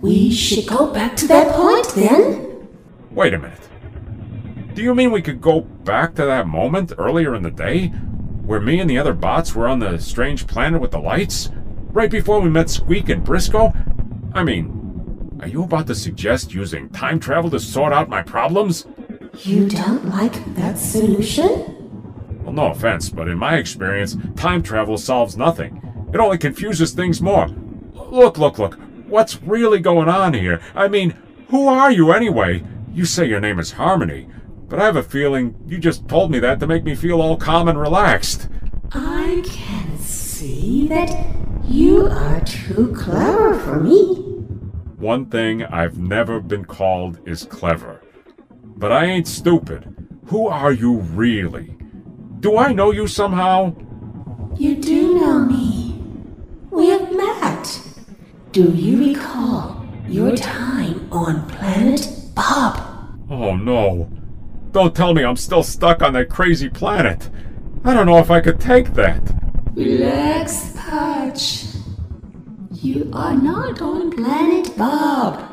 we 0.00 0.30
should 0.30 0.66
go 0.66 0.92
back 0.92 1.16
to 1.16 1.26
that 1.28 1.54
point 1.54 1.88
then? 1.94 2.68
Wait 3.10 3.34
a 3.34 3.38
minute. 3.38 3.68
Do 4.74 4.82
you 4.82 4.94
mean 4.94 5.10
we 5.10 5.22
could 5.22 5.40
go 5.40 5.62
back 5.62 6.14
to 6.16 6.26
that 6.26 6.46
moment 6.46 6.92
earlier 6.98 7.34
in 7.34 7.42
the 7.42 7.50
day? 7.50 7.88
Where 7.88 8.60
me 8.60 8.78
and 8.78 8.88
the 8.88 8.98
other 8.98 9.14
bots 9.14 9.54
were 9.54 9.66
on 9.66 9.78
the 9.78 9.98
strange 9.98 10.46
planet 10.46 10.80
with 10.80 10.90
the 10.90 10.98
lights? 10.98 11.50
Right 11.90 12.10
before 12.10 12.40
we 12.40 12.50
met 12.50 12.70
Squeak 12.70 13.08
and 13.08 13.24
Briscoe? 13.24 13.72
I 14.34 14.44
mean, 14.44 15.38
are 15.40 15.48
you 15.48 15.64
about 15.64 15.86
to 15.88 15.94
suggest 15.94 16.54
using 16.54 16.90
time 16.90 17.18
travel 17.18 17.50
to 17.50 17.58
sort 17.58 17.92
out 17.92 18.08
my 18.08 18.22
problems? 18.22 18.86
You 19.40 19.68
don't 19.68 20.08
like 20.08 20.54
that 20.54 20.78
solution? 20.78 22.42
Well, 22.42 22.52
no 22.52 22.66
offense, 22.70 23.10
but 23.10 23.28
in 23.28 23.38
my 23.38 23.56
experience, 23.56 24.16
time 24.36 24.62
travel 24.62 24.96
solves 24.96 25.36
nothing. 25.36 26.08
It 26.12 26.20
only 26.20 26.38
confuses 26.38 26.92
things 26.92 27.20
more. 27.20 27.48
Look, 27.94 28.38
look, 28.38 28.58
look. 28.58 28.78
What's 29.08 29.42
really 29.42 29.80
going 29.80 30.08
on 30.08 30.34
here? 30.34 30.60
I 30.74 30.88
mean, 30.88 31.14
who 31.48 31.68
are 31.68 31.90
you 31.90 32.12
anyway? 32.12 32.64
You 32.92 33.04
say 33.04 33.26
your 33.26 33.40
name 33.40 33.58
is 33.58 33.72
Harmony, 33.72 34.28
but 34.68 34.80
I 34.80 34.84
have 34.84 34.96
a 34.96 35.02
feeling 35.02 35.54
you 35.66 35.78
just 35.78 36.08
told 36.08 36.30
me 36.30 36.38
that 36.38 36.60
to 36.60 36.66
make 36.66 36.84
me 36.84 36.94
feel 36.94 37.20
all 37.20 37.36
calm 37.36 37.68
and 37.68 37.78
relaxed. 37.78 38.48
I 38.92 39.42
can 39.44 39.98
see 39.98 40.88
that 40.88 41.26
you 41.64 42.06
are 42.06 42.40
too 42.40 42.94
clever 42.96 43.58
for 43.58 43.80
me. 43.80 44.14
One 44.96 45.26
thing 45.26 45.64
I've 45.64 45.98
never 45.98 46.40
been 46.40 46.64
called 46.64 47.20
is 47.28 47.44
clever. 47.44 48.00
But 48.76 48.92
I 48.92 49.06
ain't 49.06 49.26
stupid. 49.26 49.92
Who 50.26 50.48
are 50.48 50.72
you 50.72 50.98
really? 50.98 51.76
Do 52.40 52.58
I 52.58 52.72
know 52.72 52.90
you 52.92 53.06
somehow? 53.06 53.74
You 54.56 54.76
do 54.76 55.18
know 55.18 55.38
me. 55.40 56.02
We 56.70 56.88
have 56.90 57.10
met. 57.16 57.80
Do 58.52 58.70
you 58.72 59.12
recall 59.12 59.86
your 60.06 60.36
time 60.36 61.10
on 61.12 61.48
planet 61.48 62.08
Bob? 62.34 63.18
Oh 63.30 63.56
no. 63.56 64.10
Don't 64.72 64.94
tell 64.94 65.14
me 65.14 65.24
I'm 65.24 65.36
still 65.36 65.62
stuck 65.62 66.02
on 66.02 66.12
that 66.12 66.28
crazy 66.28 66.68
planet. 66.68 67.30
I 67.84 67.94
don't 67.94 68.06
know 68.06 68.18
if 68.18 68.30
I 68.30 68.40
could 68.40 68.60
take 68.60 68.92
that. 68.94 69.22
Relax, 69.74 70.74
Putch. 70.76 71.64
You 72.72 73.10
are 73.12 73.34
not 73.34 73.80
on 73.80 74.10
planet 74.10 74.76
Bob. 74.76 75.50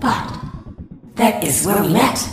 But 0.00 0.41
that 1.14 1.44
is 1.44 1.66
where 1.66 1.82
we 1.82 1.92
met. 1.92 2.28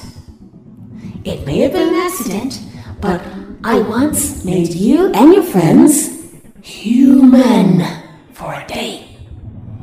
It 1.23 1.45
may 1.45 1.59
have 1.59 1.73
been 1.73 1.89
an 1.89 1.95
accident, 1.95 2.61
but 3.01 3.21
I 3.63 3.81
once 3.81 4.45
made 4.45 4.73
you 4.73 5.11
and 5.13 5.33
your 5.33 5.43
friends 5.43 6.17
human 6.61 7.83
for 8.31 8.53
a 8.53 8.65
day. 8.67 9.17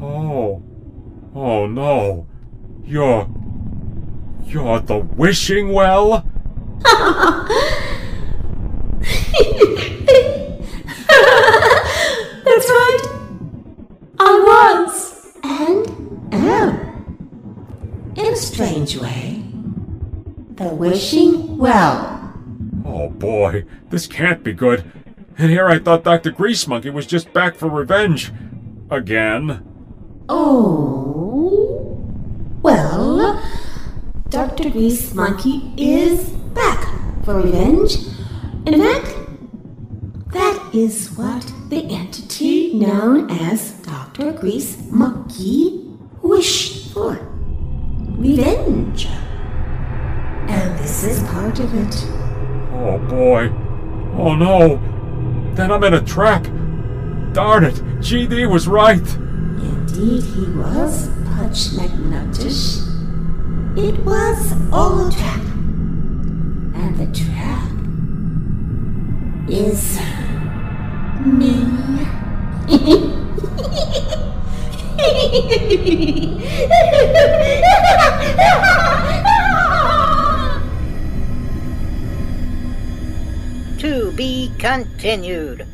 Oh. 0.01 0.63
Oh 1.35 1.67
no. 1.67 2.27
You're. 2.85 3.29
You're 4.45 4.81
the 4.81 4.99
wishing 4.99 5.73
well? 5.73 6.25
strange 18.57 18.97
way. 18.97 19.42
The 20.55 20.69
wishing 20.69 21.59
well. 21.59 22.33
Oh 22.87 23.11
boy, 23.11 23.66
this 23.90 24.07
can't 24.07 24.42
be 24.42 24.55
good. 24.55 24.90
And 25.37 25.51
here 25.51 25.66
I 25.66 25.79
thought 25.79 26.05
Dr. 26.05 26.31
Grease 26.31 26.66
Monkey 26.66 26.88
was 26.88 27.07
just 27.07 27.35
back 27.35 27.57
for 27.57 27.69
revenge. 27.69 28.33
Again. 28.90 29.62
Oh. 30.31 32.03
Well, 32.62 33.45
Dr. 34.31 34.71
Grease 34.71 35.12
Monkey 35.12 35.75
is 35.77 36.31
back 36.31 36.88
for 37.27 37.35
revenge. 37.42 37.97
In 38.64 38.81
fact, 38.81 39.14
that 40.33 40.71
is 40.73 41.11
what 41.14 41.53
the 41.69 41.85
entity 41.90 42.73
known 42.73 43.31
as 43.31 43.73
Dr. 43.83 44.33
Grease 44.33 44.79
Monkey. 44.90 45.86
Revenge. 48.17 49.07
And 50.49 50.79
this 50.79 51.05
is 51.05 51.23
part 51.25 51.59
of 51.61 51.75
it. 51.75 51.95
Oh 52.73 52.99
boy. 53.09 53.49
Oh 54.17 54.35
no. 54.35 54.81
Then 55.55 55.71
I'm 55.71 55.85
in 55.85 55.95
a 55.95 56.01
trap. 56.01 56.45
Darn 57.35 57.65
it. 57.65 57.75
GD 58.01 58.51
was 58.51 58.67
right. 58.67 59.07
Indeed, 59.17 60.23
he 60.23 60.47
was 60.53 61.09
Putch 61.35 61.73
McNuttich. 61.77 62.83
It 63.77 64.03
was 64.05 64.55
all 64.73 65.09
a 65.09 65.11
trap. 65.13 65.41
And 66.75 66.97
the 66.97 67.07
trap 67.15 67.71
is 69.51 70.01
me. 71.27 73.13
To 83.79 84.11
be 84.12 84.53
continued. 84.59 85.67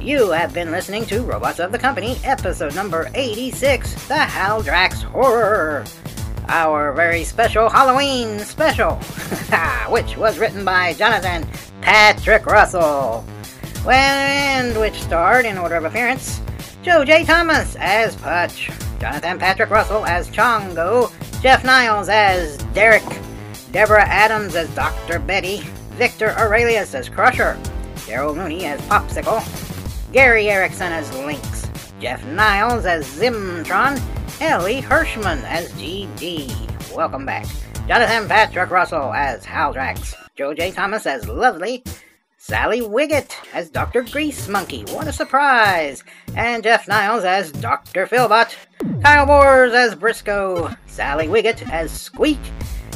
You 0.00 0.30
have 0.30 0.54
been 0.54 0.70
listening 0.70 1.04
to 1.06 1.22
Robots 1.22 1.58
of 1.58 1.72
the 1.72 1.78
Company, 1.78 2.16
episode 2.24 2.74
number 2.76 3.10
86, 3.14 4.08
The 4.08 4.14
Haldrax 4.14 5.02
Horror. 5.02 5.84
Our 6.48 6.92
very 6.92 7.24
special 7.24 7.68
Halloween 7.68 8.38
special, 8.38 8.94
which 9.90 10.16
was 10.16 10.38
written 10.38 10.64
by 10.64 10.94
Jonathan 10.94 11.46
Patrick 11.80 12.46
Russell. 12.46 13.24
And 13.90 14.78
which 14.78 15.00
starred, 15.00 15.46
in 15.46 15.56
order 15.56 15.76
of 15.76 15.84
appearance, 15.84 16.40
Joe 16.82 17.04
J. 17.04 17.24
Thomas 17.24 17.76
as 17.78 18.16
Putch, 18.16 18.70
Jonathan 19.00 19.38
Patrick 19.38 19.70
Russell 19.70 20.04
as 20.04 20.28
Chongo, 20.28 21.12
Jeff 21.40 21.64
Niles 21.64 22.08
as 22.08 22.58
Derek, 22.74 23.04
Deborah 23.72 24.06
Adams 24.06 24.54
as 24.54 24.68
Dr. 24.74 25.18
Betty, 25.18 25.60
Victor 25.92 26.30
Aurelius 26.38 26.94
as 26.94 27.08
Crusher, 27.08 27.58
Daryl 28.06 28.36
Mooney 28.36 28.64
as 28.64 28.80
Popsicle, 28.82 29.42
Gary 30.12 30.48
Erickson 30.48 30.92
as 30.92 31.12
Lynx, 31.18 31.68
Jeff 32.00 32.24
Niles 32.26 32.86
as 32.86 33.06
Zimtron, 33.18 34.00
Ellie 34.40 34.82
Hirschman 34.82 35.42
as 35.44 35.72
GD. 35.72 36.94
Welcome 36.94 37.26
back. 37.26 37.46
Jonathan 37.86 38.28
Patrick 38.28 38.70
Russell 38.70 39.12
as 39.12 39.44
Haldrax, 39.44 40.14
Joe 40.36 40.54
J. 40.54 40.72
Thomas 40.72 41.06
as 41.06 41.28
Lovely, 41.28 41.82
Sally 42.48 42.80
Wiggett 42.80 43.34
as 43.52 43.68
Dr. 43.68 44.02
Grease 44.04 44.48
Monkey. 44.48 44.82
What 44.84 45.06
a 45.06 45.12
surprise! 45.12 46.02
And 46.34 46.62
Jeff 46.62 46.88
Niles 46.88 47.22
as 47.22 47.52
Dr. 47.52 48.06
Philbot, 48.06 48.56
Kyle 49.02 49.26
Boers 49.26 49.74
as 49.74 49.94
Briscoe, 49.94 50.74
Sally 50.86 51.26
Wiggett 51.26 51.70
as 51.70 51.92
Squeak, 51.92 52.38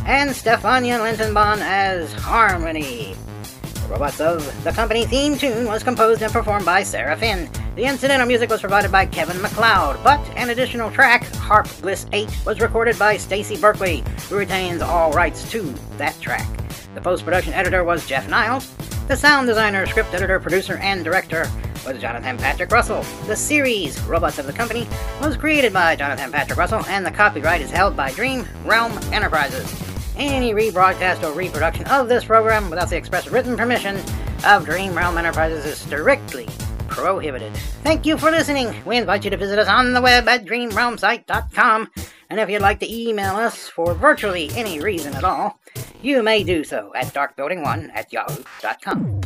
and 0.07 0.31
Stefania 0.31 0.99
Lintonbon 0.99 1.59
as 1.59 2.15
Harmony. 2.15 3.15
The 3.53 3.95
Robotz 3.95 4.23
of 4.23 4.65
the 4.65 4.73
Company 4.73 5.05
theme 5.05 5.37
tune 5.37 5.67
was 5.67 5.83
composed 5.83 6.23
and 6.23 6.33
performed 6.33 6.65
by 6.65 6.83
Sarah 6.83 7.19
Finn. 7.19 7.51
The 7.77 7.85
incidental 7.85 8.27
music 8.27 8.49
was 8.49 8.63
provided 8.63 8.91
by 8.91 9.05
Kevin 9.05 9.43
MacLeod, 9.43 10.03
but 10.03 10.27
an 10.35 10.49
additional 10.49 10.91
track, 10.91 11.27
Harp 11.35 11.69
Bliss 11.83 12.07
8, 12.15 12.31
was 12.47 12.61
recorded 12.61 12.99
by 12.99 13.19
Stacy 13.19 13.59
Berkeley, 13.59 14.03
who 14.31 14.39
retains 14.39 14.81
all 14.81 15.13
rights 15.13 15.51
to 15.51 15.61
that 15.99 16.19
track. 16.23 16.49
The 16.95 17.03
post 17.03 17.23
production 17.23 17.53
editor 17.53 17.85
was 17.85 18.07
Jeff 18.07 18.31
Niles. 18.31 18.75
The 19.13 19.19
sound 19.19 19.47
designer, 19.47 19.85
script 19.85 20.15
editor, 20.15 20.41
producer, 20.41 20.79
and 20.79 21.05
director 21.05 21.47
was 21.87 22.01
Jonathan 22.01 22.39
Patrick 22.39 22.73
Russell. 22.73 23.03
The 23.27 23.37
series, 23.37 23.99
Robotz 24.07 24.39
of 24.39 24.47
the 24.47 24.55
Company, 24.55 24.89
was 25.21 25.37
created 25.37 25.71
by 25.71 25.97
Jonathan 25.97 26.33
Patrick 26.33 26.59
Russell, 26.59 26.83
and 26.87 27.05
the 27.05 27.11
copyright 27.11 27.61
is 27.61 27.71
held 27.71 27.95
by 27.95 28.11
Dream 28.13 28.49
Realm 28.65 28.93
Enterprises. 29.13 29.71
Any 30.17 30.55
rebroadcast 30.55 31.23
or 31.25 31.35
reproduction 31.35 31.85
of 31.89 32.09
this 32.09 32.25
program 32.25 32.71
without 32.71 32.89
the 32.89 32.97
express 32.97 33.29
written 33.29 33.55
permission 33.55 34.01
of 34.47 34.65
Dream 34.65 34.97
Realm 34.97 35.19
Enterprises 35.19 35.67
is 35.67 35.77
strictly 35.77 36.49
prohibited. 36.93 37.53
Thank 37.83 38.07
you 38.07 38.17
for 38.17 38.31
listening. 38.31 38.75
We 38.85 38.97
invite 38.97 39.25
you 39.25 39.31
to 39.31 39.37
visit 39.37 39.59
us 39.59 39.69
on 39.69 39.93
the 39.93 40.01
web 40.01 40.29
at 40.29 40.45
dreamrealmsite.com. 40.45 41.91
And 42.31 42.41
if 42.41 42.49
you'd 42.49 42.63
like 42.63 42.81
to 42.81 42.91
email 42.91 43.37
us 43.37 43.69
for 43.69 43.95
virtually 43.95 44.51
any 44.55 44.81
reason 44.81 45.15
at 45.15 45.25
all, 45.25 45.59
you 46.01 46.23
may 46.23 46.45
do 46.45 46.65
so 46.65 46.93
at 46.95 47.07
darkbuilding1 47.07 47.91
at 47.95 48.13
yahoo.com. 48.13 49.21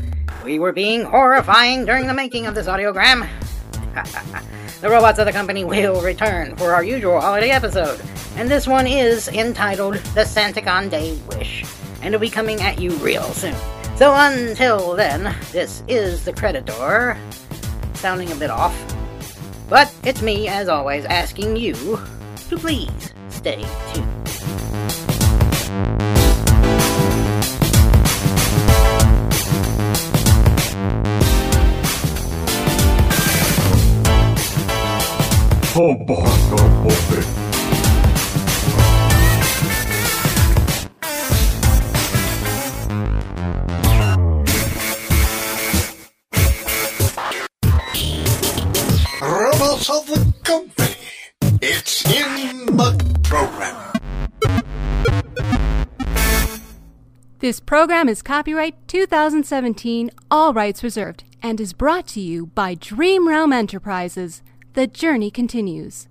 We 0.44 0.59
were 0.59 0.72
being 0.72 1.02
horrifying 1.02 1.85
during 1.85 2.07
the 2.07 2.14
making 2.14 2.46
of 2.46 2.55
this 2.55 2.66
audiogram. 2.66 3.29
the 4.81 4.90
robots 4.90 5.18
of 5.18 5.26
the 5.26 5.33
company 5.33 5.64
will 5.64 6.02
return 6.02 6.55
for 6.57 6.74
our 6.74 6.85
usual 6.85 7.20
holiday 7.20 7.50
episode, 7.50 8.00
and 8.37 8.48
this 8.48 8.66
one 8.66 8.87
is 8.87 9.29
entitled 9.29 9.94
The 9.94 10.24
Santicon 10.24 10.90
Day 10.90 11.18
Wish, 11.31 11.64
and 12.02 12.14
it'll 12.14 12.20
be 12.20 12.29
coming 12.31 12.61
at 12.61 12.81
you 12.81 12.90
real 12.96 13.24
soon. 13.24 13.57
So 13.96 14.14
until 14.14 14.94
then, 14.94 15.35
this 15.52 15.83
is 15.88 16.24
the 16.26 16.33
Creditor, 16.33 17.16
sounding 17.96 18.30
a 18.32 18.37
bit 18.37 18.50
off, 18.50 18.76
but 19.68 19.92
it's 20.04 20.22
me, 20.22 20.48
as 20.48 20.68
always, 20.68 21.04
asking 21.06 21.56
you 21.56 21.74
to 22.48 22.56
please 22.59 23.12
stay 23.28 23.64
tuned. 23.92 24.12
Oba 35.78 36.14
no 36.14 36.56
Bobe. 36.82 36.96
Robots 37.18 37.45
This 57.46 57.61
program 57.61 58.09
is 58.09 58.22
copyright 58.22 58.74
2017, 58.88 60.11
all 60.32 60.52
rights 60.52 60.82
reserved, 60.82 61.22
and 61.40 61.61
is 61.61 61.72
brought 61.72 62.09
to 62.09 62.20
you 62.20 62.46
by 62.46 62.74
Dream 62.74 63.28
Realm 63.28 63.52
Enterprises. 63.52 64.42
The 64.72 64.88
journey 64.88 65.30
continues. 65.30 66.09